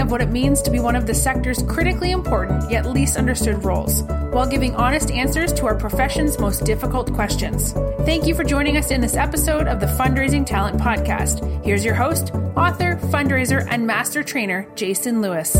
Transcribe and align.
of 0.00 0.10
what 0.10 0.22
it 0.22 0.30
means 0.30 0.62
to 0.62 0.70
be 0.70 0.80
one 0.80 0.96
of 0.96 1.06
the 1.06 1.14
sector's 1.14 1.62
critically 1.64 2.10
important 2.10 2.70
yet 2.70 2.86
least 2.86 3.16
understood 3.16 3.64
roles, 3.64 4.02
while 4.32 4.48
giving 4.48 4.74
honest 4.76 5.10
answers 5.10 5.52
to 5.52 5.66
our 5.66 5.74
profession's 5.74 6.38
most 6.38 6.64
difficult 6.64 7.12
questions. 7.12 7.72
Thank 8.04 8.26
you 8.26 8.34
for 8.34 8.44
joining 8.44 8.76
us 8.76 8.90
in 8.90 9.00
this 9.00 9.16
episode 9.16 9.66
of 9.66 9.80
the 9.80 9.86
Fundraising 9.86 10.46
Talent 10.46 10.80
Podcast. 10.80 11.64
Here's 11.64 11.84
your 11.84 11.94
host, 11.94 12.32
author, 12.56 12.96
fundraiser, 13.12 13.66
and 13.70 13.86
master 13.86 14.22
trainer, 14.22 14.66
Jason 14.74 15.20
Lewis. 15.20 15.54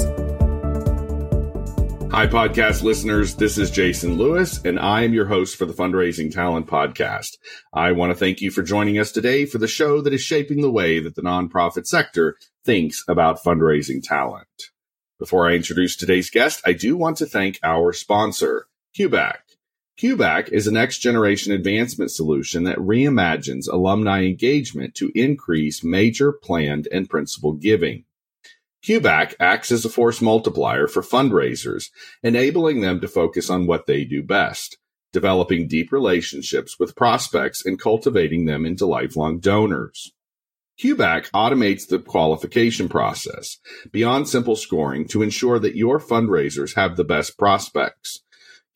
Hi, 2.13 2.27
podcast 2.27 2.83
listeners. 2.83 3.37
This 3.37 3.57
is 3.57 3.71
Jason 3.71 4.19
Lewis, 4.19 4.61
and 4.65 4.81
I 4.81 5.03
am 5.03 5.15
your 5.15 5.27
host 5.27 5.55
for 5.55 5.65
the 5.65 5.73
Fundraising 5.73 6.35
Talent 6.35 6.67
Podcast. 6.67 7.39
I 7.73 7.93
want 7.93 8.11
to 8.11 8.19
thank 8.19 8.41
you 8.41 8.51
for 8.51 8.63
joining 8.63 8.99
us 8.99 9.13
today 9.13 9.47
for 9.47 9.59
the 9.59 9.69
show 9.69 10.01
that 10.01 10.13
is 10.13 10.21
shaping 10.21 10.61
the 10.61 10.73
way 10.73 10.99
that 10.99 11.15
the 11.15 11.23
nonprofit 11.23 11.87
sector 11.87 12.37
thinks 12.65 13.05
about 13.07 13.45
fundraising 13.45 14.03
talent. 14.03 14.49
Before 15.21 15.49
I 15.49 15.55
introduce 15.55 15.95
today's 15.95 16.31
guest, 16.31 16.61
I 16.67 16.73
do 16.73 16.97
want 16.97 17.17
to 17.19 17.27
thank 17.27 17.61
our 17.63 17.93
sponsor, 17.93 18.67
CueBack. 18.99 19.37
CueBack 19.97 20.49
is 20.49 20.67
a 20.67 20.73
next 20.73 20.99
generation 20.99 21.53
advancement 21.53 22.11
solution 22.11 22.65
that 22.65 22.79
reimagines 22.79 23.73
alumni 23.73 24.25
engagement 24.25 24.97
to 24.97 25.13
increase 25.15 25.85
major 25.85 26.33
planned 26.33 26.89
and 26.91 27.09
principal 27.09 27.53
giving. 27.53 28.05
CueBack 28.83 29.35
acts 29.39 29.71
as 29.71 29.85
a 29.85 29.91
force 29.91 30.23
multiplier 30.23 30.87
for 30.87 31.03
fundraisers, 31.03 31.91
enabling 32.23 32.81
them 32.81 33.01
to 33.01 33.09
focus 33.09 33.51
on 33.51 33.67
what 33.67 33.87
they 33.87 34.05
do 34.05 34.23
best, 34.23 34.79
developing 35.13 35.69
deep 35.69 35.93
relationships 35.93 36.79
with 36.79 36.97
prospects 36.97 37.65
and 37.65 37.79
cultivating 37.79 38.47
them 38.47 38.65
into 38.65 38.87
lifelong 38.87 39.39
donors. 39.39 40.13
CueBack 40.83 41.31
automates 41.33 41.87
the 41.87 41.99
qualification 41.99 42.89
process 42.89 43.59
beyond 43.93 44.27
simple 44.29 44.57
scoring 44.57 45.07
to 45.09 45.23
ensure 45.23 45.59
that 45.59 45.77
your 45.77 46.01
fundraisers 46.01 46.75
have 46.75 46.97
the 46.97 47.05
best 47.05 47.37
prospects. 47.37 48.21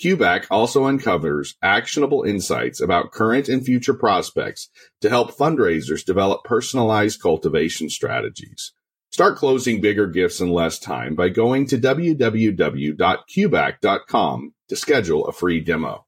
CueBack 0.02 0.47
also 0.50 0.84
uncovers 0.84 1.55
actionable 1.62 2.25
insights 2.25 2.78
about 2.78 3.12
current 3.12 3.48
and 3.48 3.64
future 3.64 3.94
prospects 3.94 4.69
to 5.00 5.08
help 5.08 5.34
fundraisers 5.34 6.05
develop 6.05 6.44
personalized 6.44 7.22
cultivation 7.22 7.88
strategies. 7.88 8.75
Start 9.14 9.36
closing 9.36 9.80
bigger 9.80 10.08
gifts 10.08 10.40
in 10.40 10.50
less 10.50 10.76
time 10.76 11.14
by 11.14 11.28
going 11.28 11.66
to 11.66 11.78
www.cueback.com 11.78 14.54
to 14.68 14.74
schedule 14.74 15.28
a 15.28 15.32
free 15.32 15.60
demo. 15.60 16.04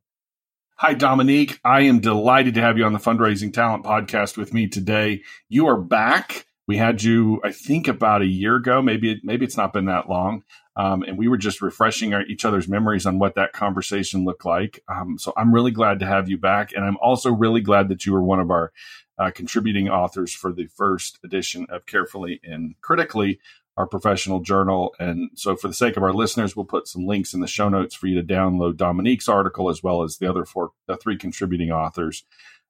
Hi, 0.78 0.92
Dominique. 0.92 1.60
I 1.64 1.82
am 1.82 2.00
delighted 2.00 2.54
to 2.54 2.62
have 2.62 2.78
you 2.78 2.84
on 2.84 2.92
the 2.92 2.98
Fundraising 2.98 3.54
Talent 3.54 3.84
Podcast 3.84 4.36
with 4.36 4.52
me 4.52 4.66
today. 4.66 5.22
You 5.48 5.68
are 5.68 5.80
back. 5.80 6.48
We 6.66 6.78
had 6.78 7.00
you, 7.00 7.40
I 7.44 7.52
think, 7.52 7.86
about 7.86 8.22
a 8.22 8.26
year 8.26 8.56
ago. 8.56 8.82
Maybe 8.82 9.20
maybe 9.22 9.44
it's 9.44 9.56
not 9.56 9.72
been 9.72 9.84
that 9.84 10.08
long. 10.08 10.42
Um, 10.76 11.04
and 11.04 11.16
we 11.16 11.28
were 11.28 11.38
just 11.38 11.62
refreshing 11.62 12.12
our, 12.12 12.22
each 12.22 12.44
other's 12.44 12.66
memories 12.66 13.06
on 13.06 13.20
what 13.20 13.36
that 13.36 13.52
conversation 13.52 14.24
looked 14.24 14.44
like. 14.44 14.82
Um, 14.88 15.16
so 15.16 15.32
I'm 15.36 15.54
really 15.54 15.70
glad 15.70 16.00
to 16.00 16.06
have 16.06 16.28
you 16.28 16.38
back, 16.38 16.72
and 16.72 16.84
I'm 16.84 16.96
also 17.00 17.30
really 17.30 17.60
glad 17.60 17.88
that 17.90 18.04
you 18.04 18.12
were 18.12 18.22
one 18.22 18.40
of 18.40 18.50
our 18.50 18.72
uh, 19.18 19.30
contributing 19.30 19.88
authors 19.88 20.32
for 20.32 20.52
the 20.52 20.66
first 20.66 21.18
edition 21.24 21.66
of 21.68 21.86
Carefully 21.86 22.40
and 22.44 22.74
Critically, 22.80 23.40
our 23.76 23.86
professional 23.86 24.40
journal. 24.40 24.94
And 24.98 25.30
so, 25.34 25.56
for 25.56 25.68
the 25.68 25.74
sake 25.74 25.96
of 25.96 26.02
our 26.02 26.12
listeners, 26.12 26.56
we'll 26.56 26.64
put 26.64 26.88
some 26.88 27.06
links 27.06 27.34
in 27.34 27.40
the 27.40 27.46
show 27.46 27.68
notes 27.68 27.94
for 27.94 28.06
you 28.06 28.20
to 28.20 28.26
download 28.26 28.76
Dominique's 28.76 29.28
article 29.28 29.68
as 29.68 29.82
well 29.82 30.02
as 30.02 30.18
the 30.18 30.28
other 30.28 30.44
four, 30.44 30.70
the 30.86 30.96
three 30.96 31.16
contributing 31.16 31.70
authors. 31.70 32.24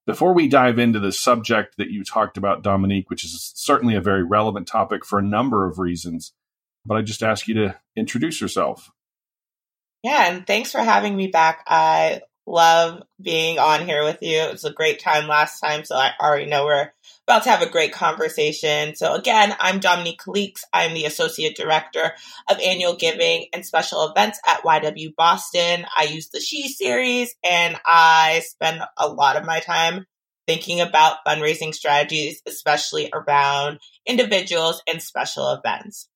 Before 0.06 0.32
we 0.32 0.46
dive 0.46 0.78
into 0.78 1.00
the 1.00 1.10
subject 1.10 1.78
that 1.78 1.90
you 1.90 2.04
talked 2.04 2.36
about, 2.36 2.62
Dominique, 2.62 3.10
which 3.10 3.24
is 3.24 3.52
certainly 3.56 3.96
a 3.96 4.00
very 4.00 4.22
relevant 4.22 4.68
topic 4.68 5.04
for 5.04 5.18
a 5.18 5.22
number 5.22 5.66
of 5.68 5.80
reasons, 5.80 6.32
but 6.84 6.96
I 6.96 7.02
just 7.02 7.24
ask 7.24 7.48
you 7.48 7.54
to 7.54 7.76
introduce 7.96 8.40
yourself. 8.40 8.92
Yeah, 10.04 10.32
and 10.32 10.46
thanks 10.46 10.70
for 10.70 10.78
having 10.78 11.16
me 11.16 11.26
back. 11.26 11.64
I 11.66 12.20
love 12.46 13.02
being 13.20 13.58
on 13.58 13.84
here 13.84 14.04
with 14.04 14.18
you. 14.22 14.38
It 14.38 14.52
was 14.52 14.64
a 14.64 14.72
great 14.72 15.00
time 15.00 15.26
last 15.26 15.60
time, 15.60 15.84
so 15.84 15.96
I 15.96 16.12
already 16.20 16.46
know 16.46 16.64
we're 16.64 16.92
about 17.26 17.42
to 17.42 17.50
have 17.50 17.62
a 17.62 17.68
great 17.68 17.92
conversation. 17.92 18.94
So 18.94 19.14
again, 19.14 19.54
I'm 19.58 19.80
Dominique 19.80 20.20
Calixte. 20.20 20.62
I'm 20.72 20.94
the 20.94 21.06
Associate 21.06 21.56
Director 21.56 22.12
of 22.48 22.60
Annual 22.60 22.96
Giving 22.96 23.46
and 23.52 23.66
Special 23.66 24.08
Events 24.08 24.38
at 24.46 24.62
YW 24.62 25.14
Boston. 25.16 25.86
I 25.96 26.04
use 26.04 26.28
the 26.28 26.40
She 26.40 26.68
series 26.68 27.34
and 27.42 27.76
I 27.84 28.42
spend 28.44 28.80
a 28.96 29.08
lot 29.08 29.36
of 29.36 29.44
my 29.44 29.58
time 29.58 30.06
thinking 30.46 30.80
about 30.80 31.18
fundraising 31.26 31.74
strategies, 31.74 32.40
especially 32.46 33.10
around 33.12 33.80
individuals 34.06 34.80
and 34.86 35.02
special 35.02 35.52
events. 35.52 36.08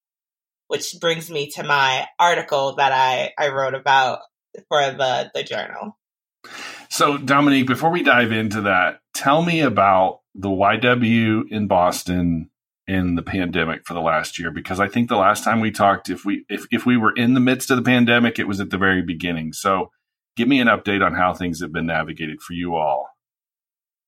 Which 0.69 0.95
brings 1.01 1.29
me 1.29 1.51
to 1.57 1.65
my 1.65 2.07
article 2.21 2.77
that 2.77 2.93
I, 2.93 3.33
I 3.37 3.49
wrote 3.49 3.75
about 3.75 4.21
for 4.69 4.81
the, 4.81 5.33
the 5.35 5.43
journal. 5.43 5.99
So, 6.89 7.19
Dominique, 7.19 7.67
before 7.67 7.91
we 7.91 8.03
dive 8.03 8.33
into 8.33 8.63
that, 8.63 9.01
tell 9.15 9.43
me 9.43 9.61
about 9.61 10.21
the 10.35 10.49
YW 10.49 11.51
in 11.51 11.67
Boston 11.67 12.51
in 12.87 13.15
the 13.15 13.23
pandemic 13.23 13.87
for 13.87 13.95
the 13.95 14.01
last 14.01 14.39
year 14.39 14.51
because 14.51 14.81
I 14.81 14.89
think 14.89 15.09
the 15.09 15.17
last 15.17 15.45
time 15.45 15.61
we 15.61 15.71
talked, 15.71 16.11
if 16.11 16.25
we 16.25 16.45
if, 16.49 16.67
if 16.73 16.87
we 16.87 16.97
were 16.97 17.15
in 17.15 17.35
the 17.35 17.41
midst 17.41 17.71
of 17.71 17.77
the 17.77 17.83
pandemic, 17.83 18.39
it 18.39 18.49
was 18.49 18.61
at 18.61 18.71
the 18.71 18.79
very 18.79 19.03
beginning. 19.03 19.53
So, 19.53 19.91
give 20.37 20.49
me 20.49 20.61
an 20.61 20.69
update 20.69 21.05
on 21.05 21.15
how 21.15 21.35
things 21.35 21.61
have 21.61 21.73
been 21.73 21.87
navigated 21.87 22.43
for 22.43 22.55
you 22.55 22.77
all. 22.77 23.09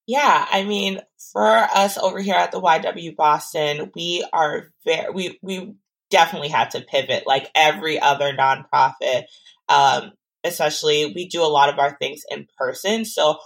Yeah, 0.07 0.47
I 0.51 0.65
mean, 0.65 1.01
for 1.33 1.47
us 1.47 1.97
over 1.97 2.21
here 2.21 2.35
at 2.35 2.51
the 2.51 2.61
YW 2.61 3.15
Boston, 3.15 3.93
we 3.95 4.27
are 4.33 4.67
very 4.85 5.11
we 5.13 5.39
we 5.43 5.75
definitely 6.11 6.49
had 6.49 6.73
to 6.73 6.81
pivot 6.81 7.27
like 7.27 7.51
every 7.55 8.01
other 8.01 8.33
nonprofit. 8.35 9.25
Um, 9.69 10.13
especially 10.45 11.13
we 11.15 11.29
do 11.29 11.43
a 11.43 11.47
lot 11.47 11.69
of 11.73 11.79
our 11.79 11.97
things 11.99 12.23
in 12.31 12.47
person. 12.59 13.05
So 13.05 13.39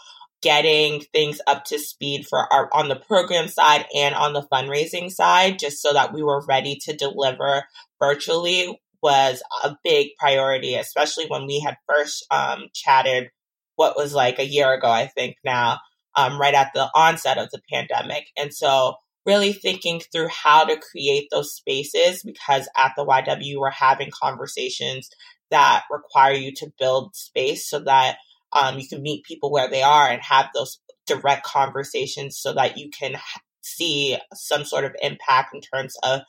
getting 0.43 1.01
things 1.13 1.41
up 1.47 1.65
to 1.65 1.79
speed 1.79 2.27
for 2.27 2.53
our 2.53 2.69
on 2.73 2.89
the 2.89 2.97
program 2.97 3.49
side 3.49 3.87
and 3.95 4.15
on 4.15 4.33
the 4.33 4.47
fundraising 4.53 5.11
side, 5.11 5.59
just 5.59 5.81
so 5.81 5.93
that 5.93 6.13
we 6.13 6.23
were 6.23 6.45
ready 6.47 6.77
to 6.83 6.97
deliver 6.97 7.65
virtually 8.01 8.81
was 9.03 9.43
a 9.63 9.77
big 9.85 10.09
priority, 10.19 10.75
especially 10.75 11.27
when 11.29 11.47
we 11.47 11.61
had 11.61 11.77
first 11.89 12.27
um, 12.31 12.65
chatted 12.73 13.31
what 13.77 13.97
was 13.97 14.15
like 14.15 14.39
a 14.39 14.47
year 14.47 14.73
ago, 14.73 14.89
I 14.89 15.07
think 15.07 15.37
now, 15.45 15.79
um, 16.17 16.41
right 16.41 16.55
at 16.55 16.73
the 16.75 16.89
onset 16.95 17.39
of 17.39 17.51
the 17.51 17.61
pandemic. 17.71 18.27
And 18.37 18.53
so 18.53 18.95
really 19.27 19.53
thinking 19.53 20.01
through 20.13 20.29
how 20.29 20.65
to 20.65 20.81
create 20.93 21.29
those 21.31 21.55
spaces 21.55 22.23
because 22.23 22.69
at 22.77 22.93
the 22.97 23.05
YW 23.05 23.59
we're 23.59 23.71
having 23.71 24.11
conversations 24.11 25.11
that 25.51 25.85
require 25.91 26.35
you 26.35 26.53
to 26.53 26.73
build 26.79 27.15
space 27.15 27.69
so 27.69 27.81
that 27.81 28.17
um, 28.53 28.79
you 28.79 28.89
can 28.89 29.03
meet 29.03 29.25
people 29.25 29.51
where 29.51 29.69
they 29.69 29.83
are 29.83 30.09
and 30.09 30.23
have 30.23 30.49
those 30.55 30.81
direct 31.07 31.45
conversations 31.45 32.39
so 32.39 32.53
that 32.55 32.79
you 32.79 32.91
can 32.91 33.17
see 33.63 34.17
some 34.33 34.65
sort 34.65 34.85
of 34.85 34.95
impact 35.03 35.55
in 35.55 35.61
terms 35.61 35.97
of 36.03 36.21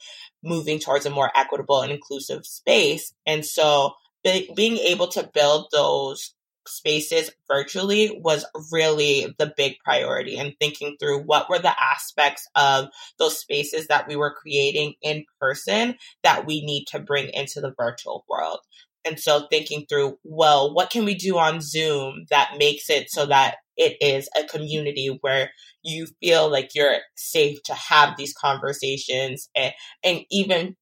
moving 0.43 0.79
towards 0.79 1.05
a 1.05 1.09
more 1.09 1.31
equitable 1.35 1.81
and 1.81 1.91
inclusive 1.91 2.45
space. 2.45 3.13
And 3.25 3.45
so 3.45 3.93
be- 4.23 4.51
being 4.55 4.77
able 4.77 5.07
to 5.09 5.29
build 5.33 5.67
those 5.71 6.33
spaces 6.67 7.31
virtually 7.47 8.19
was 8.23 8.45
really 8.71 9.33
the 9.37 9.53
big 9.55 9.75
priority 9.83 10.37
and 10.37 10.53
thinking 10.59 10.97
through 10.99 11.23
what 11.23 11.49
were 11.49 11.59
the 11.59 11.73
aspects 11.81 12.47
of 12.55 12.89
those 13.17 13.39
spaces 13.39 13.87
that 13.87 14.07
we 14.07 14.15
were 14.15 14.33
creating 14.33 14.93
in 15.01 15.23
person 15.39 15.95
that 16.23 16.45
we 16.45 16.65
need 16.65 16.85
to 16.85 16.99
bring 16.99 17.29
into 17.29 17.61
the 17.61 17.73
virtual 17.77 18.25
world. 18.29 18.59
And 19.07 19.19
so 19.19 19.47
thinking 19.49 19.85
through, 19.87 20.17
well, 20.23 20.73
what 20.73 20.89
can 20.89 21.05
we 21.05 21.15
do 21.15 21.37
on 21.37 21.61
Zoom 21.61 22.25
that 22.29 22.55
makes 22.57 22.89
it 22.89 23.09
so 23.09 23.25
that 23.27 23.55
it 23.77 23.95
is 24.01 24.29
a 24.35 24.45
community 24.45 25.17
where 25.21 25.51
you 25.83 26.07
feel 26.19 26.51
like 26.51 26.71
you're 26.75 26.97
safe 27.15 27.61
to 27.63 27.73
have 27.73 28.17
these 28.17 28.33
conversations 28.33 29.49
and, 29.55 29.73
and 30.03 30.21
even 30.29 30.75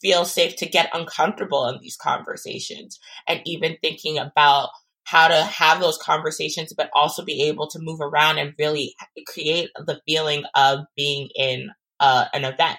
feel 0.00 0.24
safe 0.24 0.54
to 0.56 0.66
get 0.66 0.90
uncomfortable 0.94 1.66
in 1.66 1.78
these 1.80 1.96
conversations 1.96 3.00
and 3.26 3.40
even 3.44 3.76
thinking 3.82 4.16
about 4.16 4.68
how 5.04 5.26
to 5.26 5.42
have 5.42 5.80
those 5.80 5.98
conversations 5.98 6.72
but 6.76 6.88
also 6.94 7.24
be 7.24 7.42
able 7.42 7.66
to 7.66 7.80
move 7.80 8.00
around 8.00 8.38
and 8.38 8.54
really 8.58 8.94
create 9.26 9.70
the 9.76 10.00
feeling 10.06 10.44
of 10.54 10.80
being 10.96 11.28
in 11.34 11.70
uh, 11.98 12.26
an 12.32 12.44
event. 12.44 12.78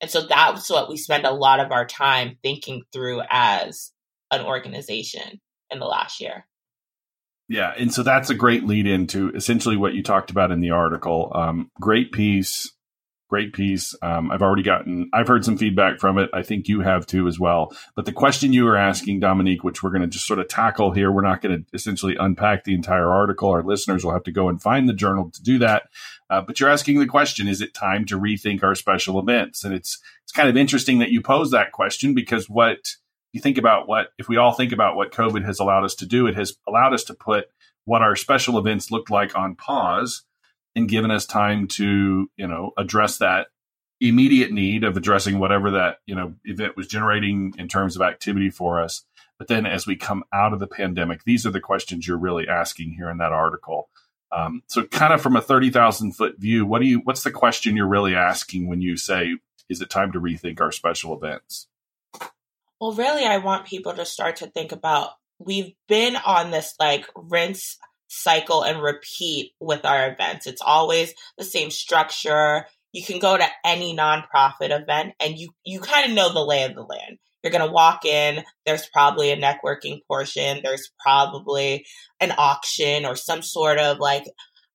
And 0.00 0.10
so 0.10 0.26
that's 0.26 0.70
what 0.70 0.88
we 0.88 0.96
spend 0.96 1.24
a 1.24 1.32
lot 1.32 1.58
of 1.58 1.72
our 1.72 1.86
time 1.86 2.36
thinking 2.42 2.82
through 2.92 3.22
as 3.30 3.92
an 4.30 4.44
organization 4.44 5.40
in 5.70 5.78
the 5.78 5.86
last 5.86 6.20
year. 6.20 6.46
Yeah, 7.48 7.72
and 7.78 7.92
so 7.92 8.02
that's 8.02 8.30
a 8.30 8.34
great 8.34 8.64
lead 8.64 8.86
into 8.86 9.30
essentially 9.30 9.76
what 9.76 9.94
you 9.94 10.02
talked 10.02 10.30
about 10.30 10.50
in 10.50 10.60
the 10.60 10.70
article. 10.70 11.30
Um, 11.32 11.70
great 11.80 12.10
piece, 12.10 12.72
great 13.28 13.52
piece. 13.52 13.94
Um, 14.02 14.32
I've 14.32 14.42
already 14.42 14.64
gotten, 14.64 15.10
I've 15.12 15.28
heard 15.28 15.44
some 15.44 15.56
feedback 15.56 16.00
from 16.00 16.18
it. 16.18 16.28
I 16.32 16.42
think 16.42 16.66
you 16.66 16.80
have 16.80 17.06
too 17.06 17.28
as 17.28 17.38
well. 17.38 17.72
But 17.94 18.04
the 18.04 18.12
question 18.12 18.52
you 18.52 18.64
were 18.64 18.76
asking, 18.76 19.20
Dominique, 19.20 19.62
which 19.62 19.82
we're 19.82 19.90
going 19.90 20.02
to 20.02 20.08
just 20.08 20.26
sort 20.26 20.40
of 20.40 20.48
tackle 20.48 20.92
here, 20.92 21.12
we're 21.12 21.22
not 21.22 21.40
going 21.40 21.56
to 21.56 21.64
essentially 21.72 22.16
unpack 22.18 22.64
the 22.64 22.74
entire 22.74 23.10
article. 23.10 23.50
Our 23.50 23.62
listeners 23.62 24.04
will 24.04 24.12
have 24.12 24.24
to 24.24 24.32
go 24.32 24.48
and 24.48 24.60
find 24.60 24.88
the 24.88 24.92
journal 24.92 25.30
to 25.30 25.42
do 25.42 25.58
that. 25.58 25.84
Uh, 26.28 26.40
but 26.40 26.58
you're 26.58 26.70
asking 26.70 26.98
the 26.98 27.06
question: 27.06 27.46
Is 27.46 27.60
it 27.60 27.74
time 27.74 28.04
to 28.06 28.18
rethink 28.18 28.64
our 28.64 28.74
special 28.74 29.20
events? 29.20 29.64
And 29.64 29.72
it's 29.72 30.00
it's 30.24 30.32
kind 30.32 30.48
of 30.48 30.56
interesting 30.56 30.98
that 30.98 31.10
you 31.10 31.20
pose 31.20 31.52
that 31.52 31.70
question 31.70 32.14
because 32.14 32.50
what 32.50 32.96
you 33.36 33.42
think 33.42 33.58
about 33.58 33.86
what 33.86 34.08
if 34.18 34.28
we 34.28 34.38
all 34.38 34.52
think 34.52 34.72
about 34.72 34.96
what 34.96 35.12
COVID 35.12 35.44
has 35.44 35.60
allowed 35.60 35.84
us 35.84 35.94
to 35.96 36.06
do, 36.06 36.26
it 36.26 36.34
has 36.34 36.56
allowed 36.66 36.94
us 36.94 37.04
to 37.04 37.14
put 37.14 37.46
what 37.84 38.02
our 38.02 38.16
special 38.16 38.58
events 38.58 38.90
looked 38.90 39.10
like 39.10 39.36
on 39.36 39.54
pause 39.54 40.24
and 40.74 40.88
given 40.88 41.10
us 41.10 41.26
time 41.26 41.68
to 41.68 42.28
you 42.36 42.46
know 42.46 42.72
address 42.76 43.18
that 43.18 43.48
immediate 44.00 44.52
need 44.52 44.84
of 44.84 44.96
addressing 44.96 45.38
whatever 45.38 45.70
that 45.72 45.98
you 46.06 46.14
know 46.14 46.34
event 46.44 46.76
was 46.76 46.88
generating 46.88 47.54
in 47.58 47.68
terms 47.68 47.94
of 47.94 48.02
activity 48.02 48.50
for 48.50 48.80
us. 48.80 49.04
But 49.38 49.48
then 49.48 49.66
as 49.66 49.86
we 49.86 49.96
come 49.96 50.24
out 50.32 50.54
of 50.54 50.60
the 50.60 50.66
pandemic, 50.66 51.24
these 51.24 51.44
are 51.46 51.50
the 51.50 51.60
questions 51.60 52.08
you're 52.08 52.16
really 52.16 52.48
asking 52.48 52.94
here 52.94 53.10
in 53.10 53.18
that 53.18 53.32
article. 53.32 53.90
Um, 54.32 54.62
so 54.66 54.84
kind 54.84 55.12
of 55.12 55.20
from 55.20 55.36
a 55.36 55.42
30,000 55.42 56.12
foot 56.12 56.38
view, 56.38 56.64
what 56.64 56.80
do 56.80 56.88
you, 56.88 57.00
what's 57.04 57.22
the 57.22 57.30
question 57.30 57.76
you're 57.76 57.86
really 57.86 58.14
asking 58.14 58.66
when 58.66 58.80
you 58.80 58.96
say, 58.96 59.36
is 59.68 59.82
it 59.82 59.90
time 59.90 60.12
to 60.12 60.20
rethink 60.20 60.60
our 60.60 60.72
special 60.72 61.14
events? 61.14 61.68
Well, 62.80 62.92
really, 62.92 63.24
I 63.24 63.38
want 63.38 63.66
people 63.66 63.94
to 63.94 64.04
start 64.04 64.36
to 64.36 64.48
think 64.48 64.72
about 64.72 65.10
we've 65.38 65.72
been 65.88 66.16
on 66.16 66.50
this 66.50 66.74
like 66.78 67.06
rinse 67.14 67.76
cycle 68.08 68.62
and 68.62 68.82
repeat 68.82 69.52
with 69.60 69.84
our 69.84 70.10
events. 70.10 70.46
It's 70.46 70.62
always 70.62 71.12
the 71.38 71.44
same 71.44 71.70
structure. 71.70 72.66
You 72.92 73.02
can 73.02 73.18
go 73.18 73.36
to 73.36 73.46
any 73.64 73.96
nonprofit 73.96 74.70
event 74.70 75.14
and 75.20 75.38
you 75.38 75.50
you 75.64 75.80
kind 75.80 76.08
of 76.08 76.14
know 76.14 76.32
the 76.32 76.44
lay 76.44 76.64
of 76.64 76.74
the 76.74 76.82
land. 76.82 77.18
You're 77.42 77.52
going 77.52 77.66
to 77.66 77.72
walk 77.72 78.04
in, 78.04 78.42
there's 78.64 78.88
probably 78.92 79.30
a 79.30 79.36
networking 79.36 80.00
portion, 80.08 80.60
there's 80.64 80.90
probably 81.00 81.86
an 82.18 82.32
auction 82.36 83.06
or 83.06 83.14
some 83.14 83.40
sort 83.40 83.78
of 83.78 83.98
like 83.98 84.24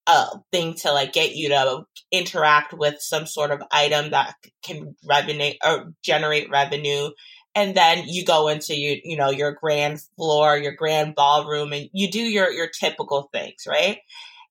a 0.08 0.28
thing 0.52 0.76
to 0.76 0.94
like 0.94 1.12
get 1.12 1.36
you 1.36 1.50
to 1.50 1.84
interact 2.12 2.74
with 2.74 2.96
some 3.00 3.26
sort 3.26 3.52
of 3.52 3.62
item 3.72 4.12
that 4.12 4.36
can 4.64 4.96
revenue 5.08 5.52
or 5.64 5.70
uh, 5.70 5.84
generate 6.04 6.50
revenue 6.50 7.10
and 7.56 7.76
then 7.76 8.04
you 8.08 8.24
go 8.26 8.48
into 8.48 8.76
you 8.76 9.00
you 9.04 9.18
know 9.18 9.30
your 9.30 9.52
grand 9.52 10.02
floor 10.16 10.58
your 10.58 10.74
grand 10.74 11.16
ballroom 11.16 11.74
and 11.74 11.90
you 11.94 12.10
do 12.10 12.22
your 12.22 12.52
your 12.52 12.68
typical 12.68 13.30
things 13.34 13.64
right 13.68 14.00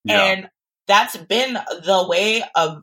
yeah. 0.04 0.24
and 0.24 0.50
that's 0.86 1.16
been 1.16 1.54
the 1.54 2.06
way 2.08 2.42
of 2.54 2.82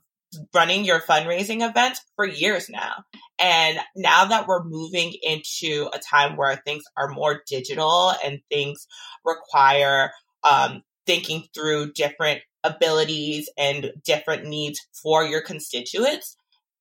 running 0.54 0.86
your 0.86 1.00
fundraising 1.00 1.68
events 1.68 2.02
for 2.16 2.26
years 2.26 2.70
now 2.70 3.04
and 3.40 3.80
now 3.96 4.26
that 4.26 4.48
we're 4.48 4.64
moving 4.64 5.14
into 5.22 5.90
a 5.94 6.00
time 6.00 6.36
where 6.36 6.56
things 6.66 6.84
are 6.96 7.10
more 7.10 7.42
digital 7.48 8.14
and 8.24 8.40
things 8.50 8.88
require 9.24 10.12
um, 10.44 10.82
thinking 11.06 11.44
through 11.54 11.94
different 11.94 12.42
abilities 12.64 13.50
and 13.58 13.92
different 14.04 14.46
needs 14.46 14.80
for 15.02 15.24
your 15.24 15.42
constituents, 15.42 16.37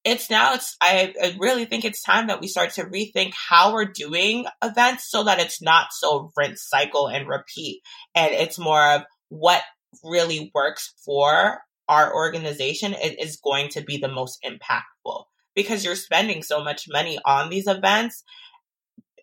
it's 0.07 0.31
now 0.31 0.55
it's 0.55 0.77
I, 0.81 1.13
I, 1.21 1.37
really 1.41 1.65
think 1.65 1.85
it's 1.85 2.01
time 2.01 2.29
that 2.29 2.41
we 2.41 2.47
start 2.47 2.75
to 2.75 2.85
rethink 2.85 3.33
how 3.35 3.73
we're 3.73 3.87
doing 3.87 4.47
events 4.63 5.11
so 5.11 5.25
that 5.25 5.41
it's 5.41 5.61
not 5.61 5.89
so 5.91 6.31
rinse 6.37 6.65
cycle 6.65 7.09
and 7.09 7.29
repeat. 7.29 7.83
And 8.15 8.33
it's 8.33 8.57
more 8.57 8.95
of 8.95 9.03
what 9.31 9.63
really 10.05 10.53
works 10.55 10.95
for 11.05 11.59
our 11.89 12.15
organization 12.15 12.95
it 12.95 13.21
is 13.21 13.41
going 13.43 13.69
to 13.71 13.83
be 13.83 13.99
the 13.99 14.09
most 14.09 14.39
impactful. 14.45 15.25
Because 15.57 15.85
you're 15.85 15.97
spending 15.97 16.43
so 16.43 16.63
much 16.63 16.85
money 16.89 17.19
on 17.25 17.51
these 17.51 17.67
events 17.67 18.23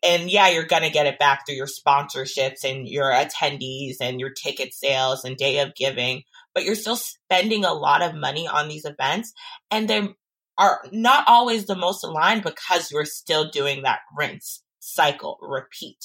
and 0.03 0.29
yeah, 0.29 0.49
you're 0.49 0.65
going 0.65 0.83
to 0.83 0.89
get 0.89 1.05
it 1.05 1.17
back 1.17 1.45
through 1.45 1.55
your 1.55 1.67
sponsorships 1.67 2.65
and 2.65 2.89
your 2.89 3.09
attendees 3.09 3.95
and 4.01 4.19
your 4.19 4.31
ticket 4.31 4.73
sales 4.73 5.23
and 5.23 5.37
day 5.37 5.59
of 5.59 5.75
giving, 5.75 6.23
but 6.53 6.65
you're 6.65 6.75
still 6.75 6.97
spending 6.97 7.63
a 7.63 7.73
lot 7.73 8.01
of 8.01 8.13
money 8.13 8.45
on 8.45 8.67
these 8.67 8.83
events. 8.83 9.31
And 9.71 9.87
they 9.87 10.09
are 10.57 10.81
not 10.91 11.25
always 11.27 11.65
the 11.65 11.75
most 11.75 12.03
aligned 12.03 12.43
because 12.43 12.91
you're 12.91 13.05
still 13.05 13.49
doing 13.49 13.83
that 13.83 13.99
rinse 14.15 14.63
cycle 14.79 15.37
repeat. 15.41 15.97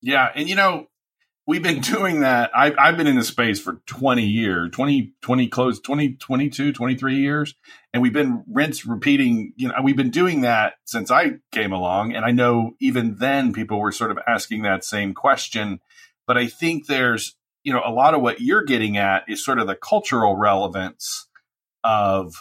Yeah. 0.00 0.28
And 0.34 0.48
you 0.48 0.56
know, 0.56 0.88
we've 1.46 1.62
been 1.62 1.80
doing 1.80 2.20
that. 2.20 2.50
I've, 2.54 2.74
I've 2.78 2.96
been 2.96 3.06
in 3.06 3.16
the 3.16 3.24
space 3.24 3.60
for 3.60 3.80
20 3.86 4.24
years, 4.24 4.70
20, 4.72 5.12
20 5.22 5.48
close, 5.48 5.80
20, 5.80 6.14
22, 6.14 6.72
23 6.72 7.16
years. 7.16 7.54
And 7.92 8.02
we've 8.02 8.12
been 8.12 8.44
rinse 8.48 8.86
repeating, 8.86 9.52
you 9.56 9.68
know, 9.68 9.74
we've 9.82 9.96
been 9.96 10.10
doing 10.10 10.42
that 10.42 10.74
since 10.84 11.10
I 11.10 11.34
came 11.52 11.72
along. 11.72 12.14
And 12.14 12.24
I 12.24 12.30
know 12.30 12.72
even 12.80 13.16
then 13.16 13.52
people 13.52 13.80
were 13.80 13.92
sort 13.92 14.10
of 14.10 14.18
asking 14.26 14.62
that 14.62 14.84
same 14.84 15.14
question. 15.14 15.80
But 16.26 16.38
I 16.38 16.46
think 16.46 16.86
there's, 16.86 17.36
you 17.64 17.72
know, 17.72 17.82
a 17.84 17.92
lot 17.92 18.14
of 18.14 18.22
what 18.22 18.40
you're 18.40 18.64
getting 18.64 18.96
at 18.96 19.24
is 19.28 19.44
sort 19.44 19.58
of 19.58 19.66
the 19.66 19.76
cultural 19.76 20.36
relevance 20.36 21.26
of 21.84 22.34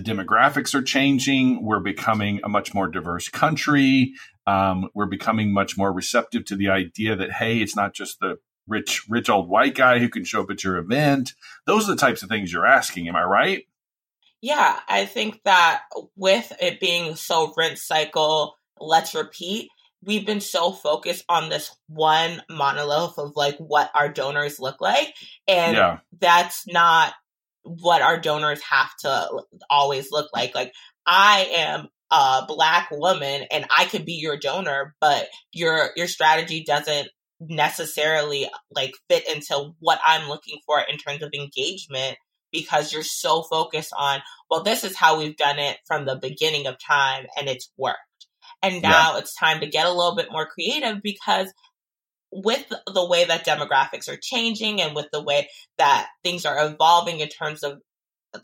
the 0.00 0.12
demographics 0.12 0.74
are 0.74 0.82
changing. 0.82 1.62
We're 1.62 1.80
becoming 1.80 2.40
a 2.44 2.48
much 2.48 2.74
more 2.74 2.88
diverse 2.88 3.28
country. 3.28 4.14
Um, 4.46 4.88
we're 4.94 5.06
becoming 5.06 5.52
much 5.52 5.76
more 5.76 5.92
receptive 5.92 6.44
to 6.46 6.56
the 6.56 6.70
idea 6.70 7.16
that 7.16 7.32
hey, 7.32 7.58
it's 7.58 7.76
not 7.76 7.94
just 7.94 8.20
the 8.20 8.38
rich, 8.66 9.08
rich 9.08 9.28
old 9.28 9.48
white 9.48 9.74
guy 9.74 9.98
who 9.98 10.08
can 10.08 10.24
show 10.24 10.42
up 10.42 10.50
at 10.50 10.64
your 10.64 10.78
event. 10.78 11.34
Those 11.66 11.88
are 11.88 11.92
the 11.92 12.00
types 12.00 12.22
of 12.22 12.28
things 12.28 12.52
you're 12.52 12.66
asking. 12.66 13.08
Am 13.08 13.16
I 13.16 13.24
right? 13.24 13.66
Yeah, 14.40 14.78
I 14.88 15.04
think 15.04 15.42
that 15.44 15.82
with 16.16 16.50
it 16.60 16.80
being 16.80 17.14
so 17.14 17.52
rinse 17.56 17.82
cycle, 17.82 18.56
let's 18.78 19.14
repeat. 19.14 19.68
We've 20.02 20.24
been 20.24 20.40
so 20.40 20.72
focused 20.72 21.26
on 21.28 21.50
this 21.50 21.76
one 21.88 22.42
monolith 22.48 23.18
of 23.18 23.32
like 23.36 23.58
what 23.58 23.90
our 23.94 24.08
donors 24.08 24.58
look 24.58 24.80
like, 24.80 25.14
and 25.46 25.76
yeah. 25.76 25.98
that's 26.18 26.66
not 26.66 27.12
what 27.62 28.02
our 28.02 28.18
donors 28.18 28.60
have 28.62 28.90
to 29.00 29.42
always 29.68 30.10
look 30.10 30.30
like. 30.34 30.54
Like 30.54 30.72
I 31.06 31.50
am 31.56 31.88
a 32.10 32.44
black 32.46 32.90
woman 32.90 33.44
and 33.50 33.66
I 33.76 33.84
could 33.84 34.04
be 34.04 34.14
your 34.14 34.36
donor, 34.36 34.94
but 35.00 35.28
your 35.52 35.90
your 35.96 36.08
strategy 36.08 36.64
doesn't 36.64 37.08
necessarily 37.40 38.48
like 38.74 38.92
fit 39.08 39.28
into 39.28 39.72
what 39.78 40.00
I'm 40.04 40.28
looking 40.28 40.58
for 40.66 40.80
in 40.80 40.98
terms 40.98 41.22
of 41.22 41.30
engagement 41.32 42.16
because 42.52 42.92
you're 42.92 43.02
so 43.02 43.42
focused 43.42 43.92
on, 43.96 44.20
well, 44.50 44.62
this 44.62 44.84
is 44.84 44.96
how 44.96 45.18
we've 45.18 45.36
done 45.36 45.58
it 45.58 45.78
from 45.86 46.04
the 46.04 46.16
beginning 46.16 46.66
of 46.66 46.76
time 46.84 47.26
and 47.38 47.48
it's 47.48 47.70
worked. 47.76 47.98
And 48.62 48.82
now 48.82 49.12
yeah. 49.12 49.18
it's 49.18 49.34
time 49.34 49.60
to 49.60 49.66
get 49.66 49.86
a 49.86 49.92
little 49.92 50.16
bit 50.16 50.30
more 50.30 50.46
creative 50.46 51.00
because 51.02 51.52
with 52.32 52.64
the 52.68 53.06
way 53.06 53.24
that 53.24 53.46
demographics 53.46 54.08
are 54.08 54.18
changing 54.20 54.80
and 54.80 54.94
with 54.94 55.06
the 55.12 55.22
way 55.22 55.48
that 55.78 56.08
things 56.22 56.46
are 56.46 56.66
evolving 56.66 57.20
in 57.20 57.28
terms 57.28 57.62
of 57.62 57.80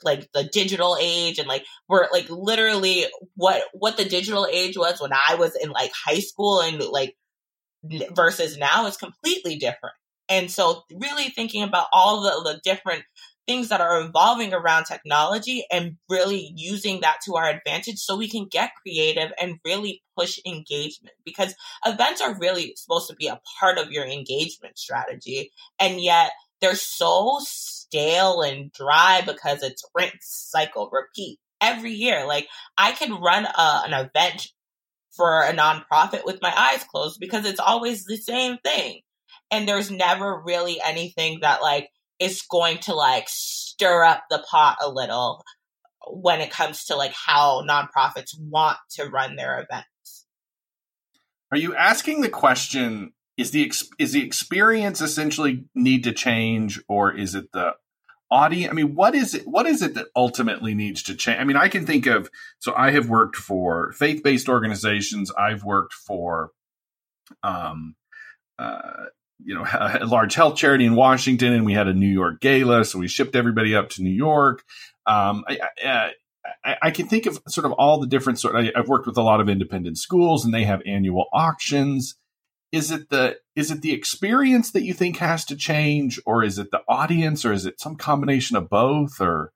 like 0.03 0.29
the 0.33 0.45
digital 0.53 0.97
age 1.01 1.39
and 1.39 1.47
like 1.47 1.65
we're 1.89 2.09
like 2.13 2.29
literally 2.29 3.07
what 3.37 3.63
what 3.73 3.97
the 3.97 4.05
digital 4.05 4.47
age 4.51 4.77
was 4.77 5.01
when 5.01 5.13
I 5.13 5.37
was 5.37 5.55
in 5.55 5.71
like 5.71 5.93
high 5.95 6.19
school 6.19 6.61
and 6.61 6.81
like 6.81 7.15
versus 8.13 8.57
now 8.57 8.87
is 8.87 8.97
completely 8.97 9.57
different. 9.57 9.95
And 10.29 10.51
so 10.51 10.83
really 10.93 11.29
thinking 11.29 11.63
about 11.63 11.87
all 11.93 12.23
the, 12.23 12.53
the 12.53 12.61
different 12.65 13.05
things 13.47 13.69
that 13.69 13.81
are 13.81 14.01
evolving 14.01 14.53
around 14.53 14.85
technology 14.85 15.65
and 15.71 15.97
really 16.09 16.53
using 16.57 17.01
that 17.01 17.19
to 17.25 17.37
our 17.37 17.49
advantage 17.49 17.99
so 17.99 18.17
we 18.17 18.29
can 18.29 18.47
get 18.47 18.73
creative 18.83 19.33
and 19.41 19.59
really 19.65 20.03
push 20.19 20.39
engagement 20.45 21.15
because 21.25 21.55
events 21.85 22.21
are 22.21 22.39
really 22.39 22.75
supposed 22.77 23.09
to 23.09 23.17
be 23.17 23.29
a 23.29 23.41
part 23.61 23.79
of 23.79 23.93
your 23.93 24.05
engagement 24.05 24.79
strategy. 24.79 25.53
And 25.79 26.01
yet 26.01 26.33
they're 26.61 26.75
so 26.75 27.39
stale 27.43 28.43
and 28.43 28.73
dry 28.73 29.23
because 29.25 29.63
it's 29.63 29.85
rinse, 29.95 30.13
cycle, 30.23 30.91
repeat 30.93 31.39
every 31.61 31.93
year. 31.93 32.27
Like 32.27 32.49
I 32.77 32.93
can 32.93 33.21
run 33.21 33.45
a, 33.45 33.83
an 33.87 33.93
event 33.93 34.49
for 35.13 35.43
a 35.43 35.53
nonprofit 35.53 36.25
with 36.25 36.43
my 36.43 36.53
eyes 36.55 36.85
closed 36.85 37.19
because 37.21 37.47
it's 37.47 37.61
always 37.61 38.05
the 38.05 38.17
same 38.17 38.59
thing. 38.59 39.01
And 39.51 39.69
there's 39.69 39.91
never 39.91 40.43
really 40.45 40.81
anything 40.85 41.39
that 41.43 41.63
like 41.63 41.89
is 42.19 42.43
going 42.43 42.79
to 42.79 42.95
like 42.95 43.27
stir 43.29 44.05
up 44.05 44.25
the 44.31 44.45
pot 44.51 44.79
a 44.83 44.91
little 44.91 45.43
when 46.09 46.41
it 46.41 46.51
comes 46.51 46.85
to 46.87 46.97
like 46.97 47.13
how 47.13 47.63
nonprofits 47.69 48.39
want 48.39 48.79
to 48.91 49.07
run 49.07 49.37
their 49.37 49.61
events. 49.61 50.27
Are 51.53 51.59
you 51.59 51.75
asking 51.75 52.21
the 52.21 52.29
question 52.29 53.13
is 53.37 53.51
the 53.51 53.73
is 53.99 54.13
the 54.13 54.25
experience 54.25 55.01
essentially 55.01 55.65
need 55.75 56.05
to 56.05 56.13
change 56.13 56.83
or 56.89 57.13
is 57.13 57.35
it 57.35 57.53
the 57.53 57.75
audience? 58.31 58.71
I 58.71 58.75
mean, 58.75 58.95
what 58.95 59.15
is 59.15 59.35
it? 59.35 59.47
What 59.47 59.67
is 59.67 59.83
it 59.83 59.95
that 59.95 60.07
ultimately 60.17 60.75
needs 60.75 61.03
to 61.05 61.15
change? 61.15 61.39
I 61.39 61.45
mean, 61.45 61.57
I 61.57 61.69
can 61.69 61.87
think 61.87 62.07
of. 62.07 62.31
So 62.59 62.73
I 62.75 62.91
have 62.93 63.09
worked 63.09 63.37
for 63.37 63.93
faith 63.93 64.23
based 64.23 64.49
organizations. 64.49 65.31
I've 65.33 65.65
worked 65.65 65.93
for, 65.93 66.51
um, 67.43 67.95
uh, 68.59 69.07
you 69.45 69.55
know, 69.55 69.65
a 69.73 70.07
large 70.07 70.35
health 70.35 70.57
charity 70.57 70.85
in 70.85 70.95
Washington, 70.95 71.53
and 71.53 71.65
we 71.65 71.73
had 71.73 71.89
a 71.89 71.95
New 71.95 72.09
York 72.09 72.41
gala, 72.41 72.85
so 72.85 72.99
we 72.99 73.09
shipped 73.09 73.37
everybody 73.37 73.75
up 73.75 73.91
to 73.91 74.03
New 74.03 74.11
York. 74.11 74.65
Um, 75.07 75.45
I, 75.49 75.59
I, 75.85 76.13
I, 76.65 76.77
I, 76.83 76.91
can 76.91 77.07
think 77.07 77.27
of 77.27 77.41
sort 77.47 77.65
of 77.65 77.73
all 77.73 78.01
the 78.01 78.09
different 78.09 78.41
sort. 78.41 78.57
I, 78.57 78.73
I've 78.75 78.89
worked 78.89 79.07
with 79.07 79.17
a 79.17 79.23
lot 79.23 79.41
of 79.41 79.49
independent 79.49 79.99
schools, 79.99 80.45
and 80.45 80.53
they 80.53 80.65
have 80.65 80.83
annual 80.85 81.27
auctions 81.33 82.17
is 82.73 82.91
it 82.91 83.09
the 83.11 83.39
is 83.55 83.71
it 83.71 83.83
the 83.83 83.93
experience 83.93 84.71
that 84.73 84.83
you 84.83 84.93
think 84.93 85.19
has 85.19 85.45
to 85.45 85.57
change 85.57 86.21
or 86.27 86.43
is 86.43 86.59
it 86.59 86.71
the 86.71 86.83
audience 86.89 87.45
or 87.45 87.53
is 87.53 87.67
it 87.67 87.81
some 87.81 87.97
combination 87.97 88.57
of 88.57 88.69
both 88.69 89.21
or 89.21 89.53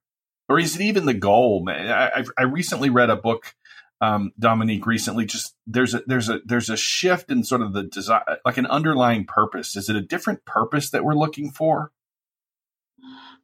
or 0.48 0.58
is 0.58 0.76
it 0.76 0.82
even 0.82 1.06
the 1.06 1.14
goal 1.14 1.64
i, 1.68 2.24
I 2.38 2.42
recently 2.44 2.90
read 2.90 3.10
a 3.10 3.16
book 3.16 3.54
um, 4.00 4.32
dominique 4.38 4.86
recently 4.86 5.26
just 5.26 5.54
there's 5.66 5.94
a 5.94 6.02
there's 6.06 6.28
a 6.28 6.40
there's 6.44 6.70
a 6.70 6.76
shift 6.76 7.30
in 7.30 7.44
sort 7.44 7.60
of 7.60 7.72
the 7.72 7.82
design 7.82 8.22
like 8.44 8.56
an 8.56 8.66
underlying 8.66 9.24
purpose 9.26 9.76
is 9.76 9.88
it 9.88 9.96
a 9.96 10.00
different 10.00 10.44
purpose 10.44 10.90
that 10.90 11.04
we're 11.04 11.14
looking 11.14 11.50
for 11.50 11.92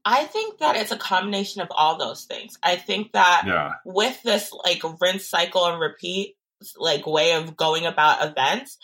I 0.08 0.22
think 0.22 0.58
that 0.58 0.76
it's 0.76 0.92
a 0.92 0.96
combination 0.96 1.62
of 1.62 1.68
all 1.72 1.98
those 1.98 2.26
things. 2.26 2.56
I 2.62 2.76
think 2.76 3.10
that 3.10 3.42
yeah. 3.44 3.72
with 3.84 4.22
this 4.22 4.52
like 4.52 4.80
rinse, 5.00 5.28
cycle, 5.28 5.66
and 5.66 5.80
repeat 5.80 6.36
like 6.76 7.08
way 7.08 7.32
of 7.32 7.56
going 7.56 7.86
about 7.86 8.24
events, 8.24 8.78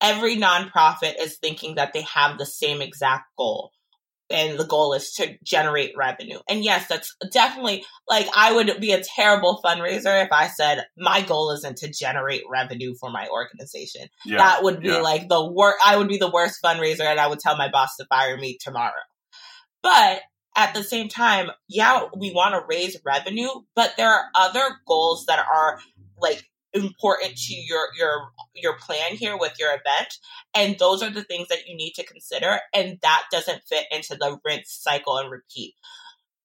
every 0.00 0.36
nonprofit 0.36 1.14
is 1.20 1.36
thinking 1.38 1.74
that 1.74 1.92
they 1.92 2.02
have 2.02 2.38
the 2.38 2.46
same 2.46 2.80
exact 2.80 3.24
goal 3.36 3.72
and 4.32 4.58
the 4.58 4.64
goal 4.64 4.94
is 4.94 5.12
to 5.14 5.36
generate 5.44 5.96
revenue. 5.96 6.38
And 6.48 6.64
yes, 6.64 6.88
that's 6.88 7.14
definitely 7.30 7.84
like 8.08 8.26
I 8.34 8.52
would 8.52 8.80
be 8.80 8.92
a 8.92 9.02
terrible 9.02 9.60
fundraiser 9.64 10.24
if 10.24 10.32
I 10.32 10.48
said 10.48 10.84
my 10.96 11.22
goal 11.22 11.50
isn't 11.52 11.78
to 11.78 11.90
generate 11.90 12.42
revenue 12.50 12.94
for 12.98 13.10
my 13.10 13.28
organization. 13.28 14.08
Yeah, 14.24 14.38
that 14.38 14.62
would 14.62 14.80
be 14.80 14.88
yeah. 14.88 15.00
like 15.00 15.28
the 15.28 15.44
worst. 15.44 15.78
I 15.84 15.96
would 15.96 16.08
be 16.08 16.18
the 16.18 16.30
worst 16.30 16.60
fundraiser, 16.64 17.04
and 17.04 17.20
I 17.20 17.26
would 17.26 17.40
tell 17.40 17.56
my 17.56 17.70
boss 17.70 17.96
to 17.96 18.06
fire 18.06 18.36
me 18.36 18.58
tomorrow. 18.60 18.92
But 19.82 20.20
at 20.56 20.74
the 20.74 20.84
same 20.84 21.08
time, 21.08 21.50
yeah, 21.68 22.04
we 22.16 22.32
want 22.32 22.54
to 22.54 22.66
raise 22.68 22.96
revenue, 23.04 23.48
but 23.74 23.94
there 23.96 24.08
are 24.08 24.24
other 24.34 24.76
goals 24.86 25.26
that 25.26 25.38
are 25.38 25.78
like 26.18 26.44
important 26.74 27.36
to 27.36 27.54
your 27.54 27.88
your 27.98 28.30
your 28.54 28.76
plan 28.78 29.14
here 29.14 29.36
with 29.38 29.52
your 29.58 29.70
event 29.70 30.18
and 30.54 30.78
those 30.78 31.02
are 31.02 31.10
the 31.10 31.24
things 31.24 31.48
that 31.48 31.66
you 31.66 31.76
need 31.76 31.92
to 31.92 32.04
consider 32.04 32.60
and 32.72 32.98
that 33.02 33.24
doesn't 33.30 33.62
fit 33.64 33.86
into 33.90 34.16
the 34.16 34.38
rinse 34.44 34.70
cycle 34.70 35.18
and 35.18 35.30
repeat. 35.30 35.74